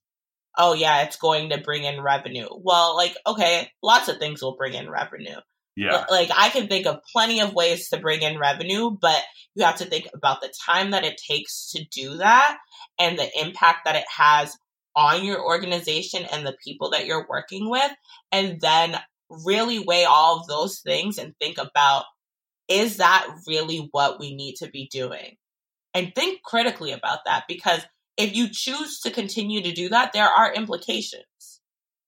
oh 0.58 0.74
yeah 0.74 1.04
it's 1.04 1.18
going 1.18 1.50
to 1.50 1.60
bring 1.60 1.84
in 1.84 2.02
revenue. 2.02 2.48
Well 2.52 2.96
like 2.96 3.16
okay 3.26 3.70
lots 3.82 4.08
of 4.10 4.18
things 4.18 4.42
will 4.42 4.56
bring 4.56 4.74
in 4.74 4.90
revenue. 4.90 5.38
Yeah. 5.76 6.06
Like 6.10 6.30
i 6.38 6.50
can 6.50 6.68
think 6.68 6.86
of 6.86 7.02
plenty 7.12 7.42
of 7.42 7.56
ways 7.56 7.90
to 7.90 7.98
bring 7.98 8.22
in 8.22 8.38
revenue 8.38 8.92
but 8.92 9.22
you 9.56 9.66
have 9.66 9.78
to 9.78 9.86
think 9.86 10.08
about 10.14 10.42
the 10.42 10.54
time 10.66 10.92
that 10.92 11.04
it 11.04 11.18
takes 11.18 11.72
to 11.72 11.84
do 11.92 12.18
that 12.18 12.58
and 13.00 13.18
the 13.18 13.28
impact 13.42 13.86
that 13.86 13.96
it 13.96 14.06
has 14.16 14.56
on 14.96 15.24
your 15.26 15.44
organization 15.44 16.26
and 16.32 16.46
the 16.46 16.56
people 16.64 16.92
that 16.92 17.08
you're 17.08 17.26
working 17.28 17.70
with 17.70 17.92
and 18.32 18.62
then 18.62 19.00
really 19.30 19.80
weigh 19.80 20.06
all 20.06 20.40
of 20.40 20.48
those 20.48 20.80
things 20.80 21.18
and 21.18 21.34
think 21.40 21.58
about 21.58 22.06
is 22.68 22.98
that 22.98 23.28
really 23.48 23.90
what 23.92 24.20
we 24.20 24.36
need 24.36 24.56
to 24.56 24.70
be 24.70 24.88
doing? 24.92 25.36
And 25.94 26.14
think 26.16 26.42
critically 26.44 26.92
about 26.92 27.20
that 27.26 27.44
because 27.48 27.82
if 28.18 28.36
you 28.36 28.48
choose 28.52 29.00
to 29.02 29.12
continue 29.12 29.62
to 29.62 29.72
do 29.72 29.90
that, 29.90 30.14
there 30.14 30.28
are 30.28 30.54
implications. 30.54 31.26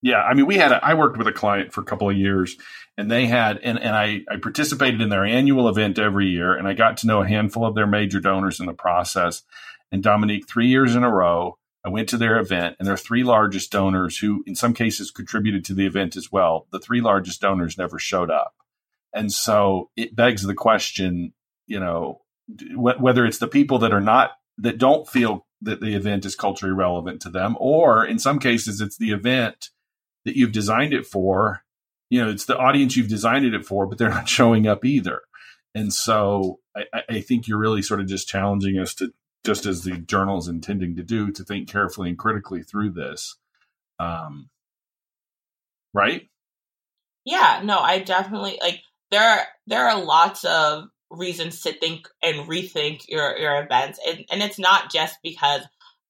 Yeah, 0.02 0.22
I 0.22 0.36
mean, 0.36 0.46
we 0.46 0.58
had 0.58 0.72
a, 0.72 0.86
I 0.86 0.94
worked 0.94 1.18
with 1.18 1.28
a 1.28 1.32
client 1.32 1.74
for 1.74 1.82
a 1.82 1.86
couple 1.86 2.10
of 2.10 2.16
years, 2.16 2.58
and 2.96 3.10
they 3.10 3.26
had 3.26 3.58
and 3.64 3.80
and 3.80 3.96
I 3.96 4.22
I 4.30 4.38
participated 4.38 5.02
in 5.02 5.10
their 5.10 5.26
annual 5.26 5.68
event 5.68 5.98
every 5.98 6.28
year, 6.28 6.54
and 6.54 6.68
I 6.68 6.74
got 6.74 6.98
to 6.98 7.08
know 7.08 7.24
a 7.24 7.28
handful 7.28 7.66
of 7.66 7.74
their 7.74 7.88
major 7.88 8.20
donors 8.20 8.60
in 8.60 8.68
the 8.68 8.74
process. 8.74 9.42
And 9.92 10.04
Dominique, 10.04 10.48
three 10.48 10.68
years 10.68 10.96
in 10.96 11.04
a 11.04 11.10
row, 11.12 11.58
I 11.84 11.90
went 11.90 12.10
to 12.10 12.18
their 12.18 12.38
event, 12.40 12.76
and 12.78 12.88
their 12.88 12.98
three 12.98 13.24
largest 13.24 13.72
donors, 13.72 14.20
who 14.20 14.44
in 14.46 14.54
some 14.54 14.76
cases 14.76 15.10
contributed 15.10 15.66
to 15.66 15.74
the 15.74 15.88
event 15.88 16.16
as 16.16 16.32
well, 16.32 16.68
the 16.72 16.80
three 16.80 17.02
largest 17.02 17.42
donors 17.42 17.78
never 17.78 17.98
showed 17.98 18.30
up, 18.30 18.54
and 19.12 19.32
so 19.32 19.90
it 19.96 20.16
begs 20.16 20.44
the 20.44 20.54
question, 20.54 21.34
you 21.66 21.80
know, 21.80 22.22
whether 22.76 23.26
it's 23.26 23.40
the 23.40 23.48
people 23.48 23.80
that 23.80 23.94
are 23.94 24.02
not 24.02 24.34
that 24.60 24.78
don't 24.78 25.08
feel 25.08 25.45
that 25.62 25.82
the 25.82 25.96
event 25.96 26.26
is 26.26 26.36
culturally 26.36 26.74
relevant 26.74 27.22
to 27.22 27.30
them, 27.30 27.56
or 27.60 28.06
in 28.06 28.20
some 28.20 28.40
cases, 28.40 28.82
it's 28.82 28.98
the 28.98 29.12
event 29.12 29.70
that 30.26 30.36
you've 30.36 30.52
designed 30.52 30.94
it 30.94 31.06
for. 31.06 31.64
You 32.10 32.24
know, 32.24 32.30
it's 32.30 32.46
the 32.46 32.58
audience 32.58 32.96
you've 32.96 33.08
designed 33.08 33.46
it 33.46 33.66
for, 33.66 33.86
but 33.86 33.98
they're 33.98 34.10
not 34.22 34.30
showing 34.30 34.68
up 34.68 34.86
either. 34.86 35.22
And 35.74 35.94
so 35.94 36.60
I, 36.76 37.04
I 37.10 37.22
think 37.22 37.48
you're 37.48 37.60
really 37.60 37.82
sort 37.82 38.00
of 38.00 38.08
just 38.08 38.28
challenging 38.28 38.80
us 38.80 38.94
to, 38.96 39.14
just 39.44 39.66
as 39.66 39.84
the 39.84 39.98
journal 39.98 40.38
is 40.38 40.48
intending 40.48 40.96
to 40.96 41.04
do, 41.04 41.32
to 41.32 41.44
think 41.44 41.70
carefully 41.70 42.10
and 42.10 42.18
critically 42.18 42.64
through 42.64 42.92
this. 42.92 43.38
Um, 44.00 44.50
right? 45.94 46.30
Yeah, 47.26 47.62
no, 47.64 47.80
I 47.80 48.00
definitely 48.00 48.58
like 48.62 48.82
there. 49.12 49.22
are 49.22 49.48
There 49.68 49.88
are 49.88 50.04
lots 50.04 50.44
of 50.46 50.90
reasons 51.12 51.62
to 51.62 51.74
think 51.74 52.08
and 52.24 52.48
rethink 52.48 53.08
your 53.08 53.38
your 53.38 53.64
events. 53.64 54.00
And, 54.08 54.26
and 54.32 54.42
it's 54.42 54.60
not 54.60 54.92
just 54.92 55.18
because 55.24 55.62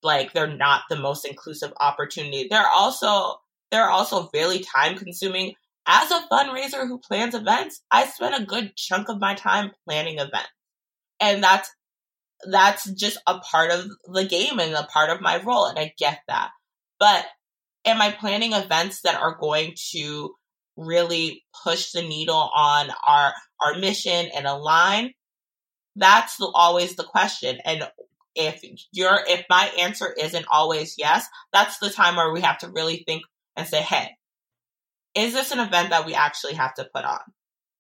like 0.04 0.34
they're 0.34 0.48
not 0.48 0.84
the 0.90 0.96
most 0.96 1.26
inclusive 1.26 1.74
opportunity. 1.80 2.48
They're 2.50 2.70
also 2.70 3.42
they're 3.72 3.90
also 3.90 4.30
really 4.34 4.60
time 4.60 4.98
consuming 4.98 5.56
as 5.88 6.12
a 6.12 6.28
fundraiser 6.32 6.88
who 6.88 6.98
plans 6.98 7.36
events 7.36 7.84
i 7.92 8.08
spend 8.08 8.34
a 8.34 8.46
good 8.46 8.76
chunk 8.76 9.10
of 9.10 9.20
my 9.20 9.36
time 9.36 9.72
planning 9.86 10.20
events. 10.20 10.50
And 11.20 11.44
that's 11.44 11.70
that's 12.50 12.90
just 12.92 13.18
a 13.26 13.40
part 13.40 13.72
of 13.72 13.86
the 14.12 14.26
game 14.26 14.60
and 14.60 14.74
a 14.74 14.84
part 14.84 15.10
of 15.10 15.22
my 15.22 15.42
role 15.42 15.66
and 15.66 15.80
i 15.80 15.94
get 15.98 16.20
that. 16.28 16.52
But 17.00 17.26
am 17.86 18.02
i 18.02 18.12
planning 18.12 18.54
events 18.54 19.02
that 19.02 19.20
are 19.20 19.38
going 19.40 19.74
to 19.92 20.36
really 20.78 21.44
push 21.64 21.92
the 21.92 22.02
needle 22.02 22.50
on 22.56 22.90
our 23.08 23.34
our 23.62 23.78
mission 23.80 24.30
and 24.36 24.46
align 24.46 25.14
that's 25.96 26.38
the, 26.38 26.52
always 26.54 26.96
the 26.96 27.04
question. 27.04 27.58
And 27.64 27.88
if 28.36 28.62
your 28.92 29.20
if 29.28 29.46
my 29.50 29.72
answer 29.80 30.14
isn't 30.20 30.46
always 30.52 30.96
yes 30.98 31.26
that's 31.54 31.80
the 31.80 31.90
time 31.90 32.18
where 32.18 32.34
we 32.34 32.42
have 32.42 32.58
to 32.58 32.70
really 32.70 33.02
think 33.08 33.22
and 33.56 33.66
say 33.66 33.82
hey 33.82 34.10
is 35.16 35.32
this 35.32 35.52
an 35.52 35.60
event 35.60 35.92
that 35.92 36.06
we 36.06 36.14
actually 36.14 36.56
have 36.56 36.74
to 36.74 36.90
put 36.94 37.06
on? 37.06 37.22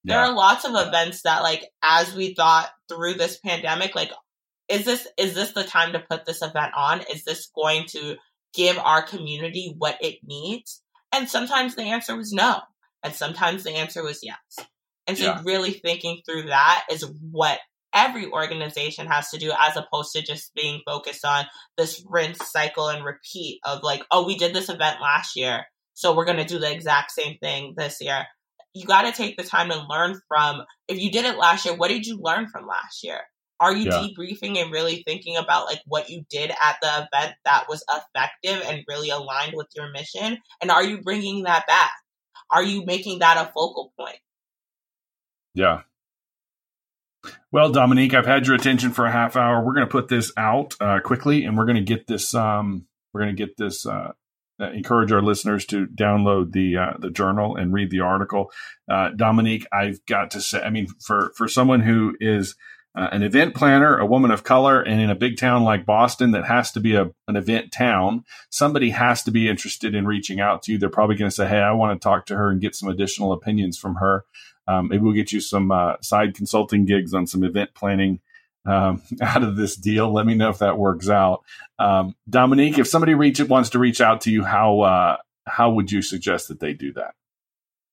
Yeah. 0.06 0.16
there 0.16 0.20
are 0.24 0.34
lots 0.34 0.64
of 0.64 0.72
events 0.74 1.24
that 1.24 1.44
like 1.44 1.66
as 1.84 2.16
we 2.16 2.34
thought 2.36 2.70
through 2.88 3.16
this 3.16 3.38
pandemic 3.38 3.96
like 3.96 4.12
is 4.70 4.86
this 4.86 5.06
is 5.18 5.34
this 5.34 5.52
the 5.52 5.66
time 5.66 5.92
to 5.92 6.00
put 6.00 6.26
this 6.26 6.42
event 6.42 6.72
on? 6.76 7.02
Is 7.14 7.26
this 7.26 7.52
going 7.54 7.86
to 7.90 8.16
give 8.54 8.78
our 8.78 9.04
community 9.04 9.76
what 9.78 9.98
it 10.02 10.20
needs? 10.24 10.82
And 11.12 11.30
sometimes 11.30 11.76
the 11.76 11.84
answer 11.84 12.16
was 12.16 12.32
no 12.32 12.62
and 13.06 13.14
sometimes 13.14 13.64
the 13.64 13.72
answer 13.72 14.04
was 14.04 14.20
yes. 14.24 14.68
And 15.08 15.16
so 15.16 15.26
yeah. 15.26 15.42
really 15.46 15.72
thinking 15.72 16.22
through 16.26 16.48
that 16.48 16.86
is 16.92 17.06
what 17.32 17.60
every 17.94 18.26
organization 18.26 19.06
has 19.06 19.30
to 19.30 19.38
do 19.38 19.54
as 19.58 19.78
opposed 19.78 20.14
to 20.14 20.24
just 20.24 20.54
being 20.56 20.82
focused 20.86 21.24
on 21.24 21.46
this 21.78 22.04
rinse 22.10 22.40
cycle 22.50 22.90
and 22.90 23.06
repeat 23.06 23.60
of 23.64 23.84
like, 23.84 24.04
oh, 24.10 24.26
we 24.26 24.38
did 24.38 24.56
this 24.56 24.70
event 24.70 25.02
last 25.02 25.36
year. 25.36 25.66
So 25.94 26.16
we're 26.16 26.26
going 26.26 26.40
to 26.40 26.46
do 26.46 26.58
the 26.58 26.72
exact 26.72 27.12
same 27.12 27.38
thing 27.38 27.76
this 27.78 28.02
year. 28.02 28.26
You 28.74 28.86
got 28.86 29.04
to 29.04 29.14
take 29.14 29.38
the 29.38 29.44
time 29.44 29.70
to 29.70 29.86
learn 29.88 30.20
from, 30.28 30.64
if 30.88 31.00
you 31.00 31.12
did 31.12 31.26
it 31.26 31.38
last 31.38 31.66
year, 31.66 31.76
what 31.76 31.90
did 31.90 32.08
you 32.08 32.18
learn 32.20 32.48
from 32.48 32.66
last 32.66 33.04
year? 33.04 33.22
Are 33.60 33.74
you 33.74 33.86
yeah. 33.86 34.08
debriefing 34.08 34.58
and 34.58 34.72
really 34.72 35.04
thinking 35.06 35.38
about 35.38 35.68
like 35.68 35.80
what 35.86 36.10
you 36.10 36.24
did 36.30 36.50
at 36.50 36.78
the 36.82 37.08
event 37.14 37.36
that 37.46 37.68
was 37.70 37.86
effective 37.90 38.68
and 38.68 38.84
really 38.90 39.12
aligned 39.12 39.54
with 39.56 39.68
your 39.76 39.92
mission? 39.92 40.40
And 40.62 40.72
are 40.72 40.84
you 40.84 41.02
bringing 41.02 41.44
that 41.44 41.68
back? 41.68 41.94
Are 42.50 42.64
you 42.64 42.86
making 42.86 43.20
that 43.20 43.38
a 43.38 43.46
focal 43.46 43.94
point? 43.98 44.18
Yeah. 45.54 45.82
Well, 47.52 47.72
Dominique, 47.72 48.14
I've 48.14 48.26
had 48.26 48.46
your 48.46 48.56
attention 48.56 48.92
for 48.92 49.06
a 49.06 49.12
half 49.12 49.36
hour. 49.36 49.64
We're 49.64 49.74
going 49.74 49.88
to 49.88 49.92
put 49.92 50.10
this 50.10 50.32
out 50.38 50.76
uh, 50.80 51.00
quickly, 51.00 51.46
and 51.46 51.58
we're 51.58 51.66
going 51.66 51.78
to 51.78 51.82
get 51.82 52.08
this. 52.08 52.34
Um, 52.34 52.86
we're 53.14 53.22
going 53.22 53.36
to 53.36 53.46
get 53.46 53.58
this. 53.58 53.86
Uh, 53.86 54.12
uh, 54.58 54.72
encourage 54.72 55.12
our 55.12 55.22
listeners 55.22 55.66
to 55.66 55.86
download 55.86 56.54
the 56.54 56.78
uh, 56.78 56.94
the 57.00 57.10
journal 57.10 57.58
and 57.58 57.74
read 57.74 57.92
the 57.92 58.00
article. 58.00 58.52
Uh, 58.90 59.10
Dominique, 59.10 59.66
I've 59.72 60.06
got 60.06 60.32
to 60.32 60.42
say, 60.42 60.62
I 60.62 60.70
mean, 60.70 60.88
for 61.02 61.34
for 61.36 61.48
someone 61.50 61.82
who 61.82 62.16
is 62.22 62.56
uh, 62.96 63.10
an 63.12 63.24
event 63.24 63.56
planner, 63.56 63.98
a 63.98 64.06
woman 64.06 64.32
of 64.32 64.44
color, 64.44 64.82
and 64.82 65.02
in 65.02 65.10
a 65.10 65.16
big 65.16 65.38
town 65.38 65.64
like 65.64 65.86
Boston 65.86 66.32
that 66.32 66.46
has 66.46 66.72
to 66.72 66.80
be 66.80 66.96
a, 66.96 67.12
an 67.28 67.36
event 67.36 67.72
town, 67.72 68.24
somebody 68.50 68.92
has 68.92 69.24
to 69.24 69.32
be 69.32 69.50
interested 69.50 69.94
in 69.94 70.08
reaching 70.08 70.40
out 70.40 70.64
to 70.64 70.72
you. 70.72 70.78
They're 70.78 70.90
probably 70.90 71.18
going 71.18 71.30
to 71.30 71.36
say, 71.36 71.48
Hey, 71.48 71.60
I 71.60 71.74
want 71.74 72.00
to 72.00 72.04
talk 72.04 72.26
to 72.28 72.36
her 72.36 72.50
and 72.50 72.62
get 72.62 72.76
some 72.76 72.90
additional 72.90 73.34
opinions 73.34 73.78
from 73.78 73.96
her. 73.96 74.24
Um, 74.68 74.88
maybe 74.88 75.04
we'll 75.04 75.14
get 75.14 75.32
you 75.32 75.42
some 75.42 75.72
uh, 75.72 75.96
side 76.02 76.36
consulting 76.36 76.86
gigs 76.86 77.14
on 77.14 77.28
some 77.28 77.44
event 77.44 77.72
planning 77.76 78.22
um, 78.66 79.02
out 79.22 79.44
of 79.44 79.58
this 79.58 79.76
deal. 79.76 80.12
Let 80.12 80.26
me 80.26 80.36
know 80.36 80.50
if 80.50 80.60
that 80.60 80.78
works 80.78 81.10
out. 81.10 81.44
Um, 81.78 82.16
Dominique, 82.30 82.80
if 82.80 82.88
somebody 82.88 83.14
reach, 83.14 83.42
wants 83.42 83.72
to 83.72 83.80
reach 83.80 84.02
out 84.02 84.22
to 84.22 84.32
you, 84.32 84.44
how, 84.44 84.82
uh, 84.82 85.18
how 85.46 85.72
would 85.72 85.92
you 85.92 86.02
suggest 86.02 86.48
that 86.48 86.60
they 86.60 86.74
do 86.74 86.94
that? 86.94 87.14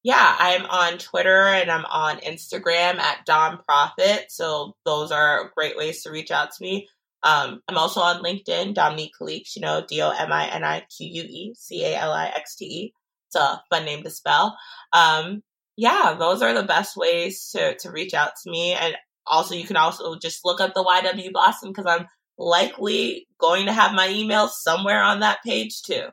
Yeah, 0.03 0.37
I'm 0.39 0.67
on 0.67 0.99
Twitter 0.99 1.47
and 1.47 1.71
I'm 1.71 1.85
on 1.85 2.19
Instagram 2.19 2.99
at 2.99 3.25
Dom 3.25 3.59
Profit. 3.65 4.27
So 4.31 4.75
those 4.85 5.13
are 5.13 5.53
great 5.57 5.77
ways 5.77 6.03
to 6.03 6.11
reach 6.11 6.31
out 6.31 6.51
to 6.53 6.63
me. 6.63 6.89
Um, 7.23 7.61
I'm 7.69 7.79
also 7.79 8.01
on 8.01 8.23
LinkedIn, 8.23 8.75
Dominique 8.75 9.13
Calixte, 9.21 9.57
you 9.57 9.63
know, 9.63 9.85
D 9.89 10.03
O 10.03 10.11
M 10.11 10.33
I 10.33 10.49
N 10.49 10.65
I 10.65 10.81
Q 10.81 11.07
U 11.07 11.23
E 11.23 11.55
C 11.57 11.85
A 11.85 11.97
L 11.97 12.13
I 12.13 12.27
X 12.35 12.57
T 12.57 12.65
E. 12.65 12.95
It's 13.29 13.37
a 13.37 13.63
fun 13.71 13.85
name 13.85 14.03
to 14.03 14.11
spell. 14.11 14.59
Um, 14.93 15.43
yeah, 15.77 16.17
those 16.19 16.43
are 16.43 16.53
the 16.53 16.65
best 16.65 16.97
ways 16.97 17.51
to, 17.51 17.77
to 17.79 17.91
reach 17.91 18.13
out 18.13 18.33
to 18.43 18.51
me. 18.51 18.73
And 18.73 18.97
also, 19.25 19.55
you 19.55 19.65
can 19.65 19.77
also 19.77 20.19
just 20.19 20.45
look 20.45 20.61
up 20.61 20.75
the 20.75 20.85
YW 20.85 21.33
Boston 21.33 21.71
because 21.71 21.87
I'm 21.87 22.09
likely 22.37 23.29
going 23.39 23.67
to 23.67 23.73
have 23.73 23.93
my 23.93 24.09
email 24.09 24.49
somewhere 24.49 25.01
on 25.01 25.21
that 25.21 25.43
page 25.45 25.83
too. 25.83 26.09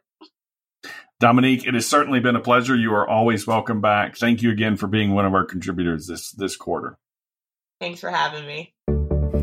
Dominique, 1.20 1.66
it 1.66 1.74
has 1.74 1.86
certainly 1.86 2.22
been 2.22 2.38
a 2.38 2.40
pleasure. 2.40 2.76
You 2.76 2.94
are 2.94 3.08
always 3.08 3.46
welcome 3.46 3.82
back. 3.82 4.16
Thank 4.16 4.42
you 4.42 4.52
again 4.52 4.78
for 4.78 4.88
being 4.88 5.14
one 5.14 5.26
of 5.26 5.34
our 5.34 5.44
contributors 5.44 6.08
this 6.08 6.32
this 6.32 6.56
quarter. 6.56 6.98
Thanks 7.82 8.00
for 8.00 8.10
having 8.10 8.46
me. 8.46 8.74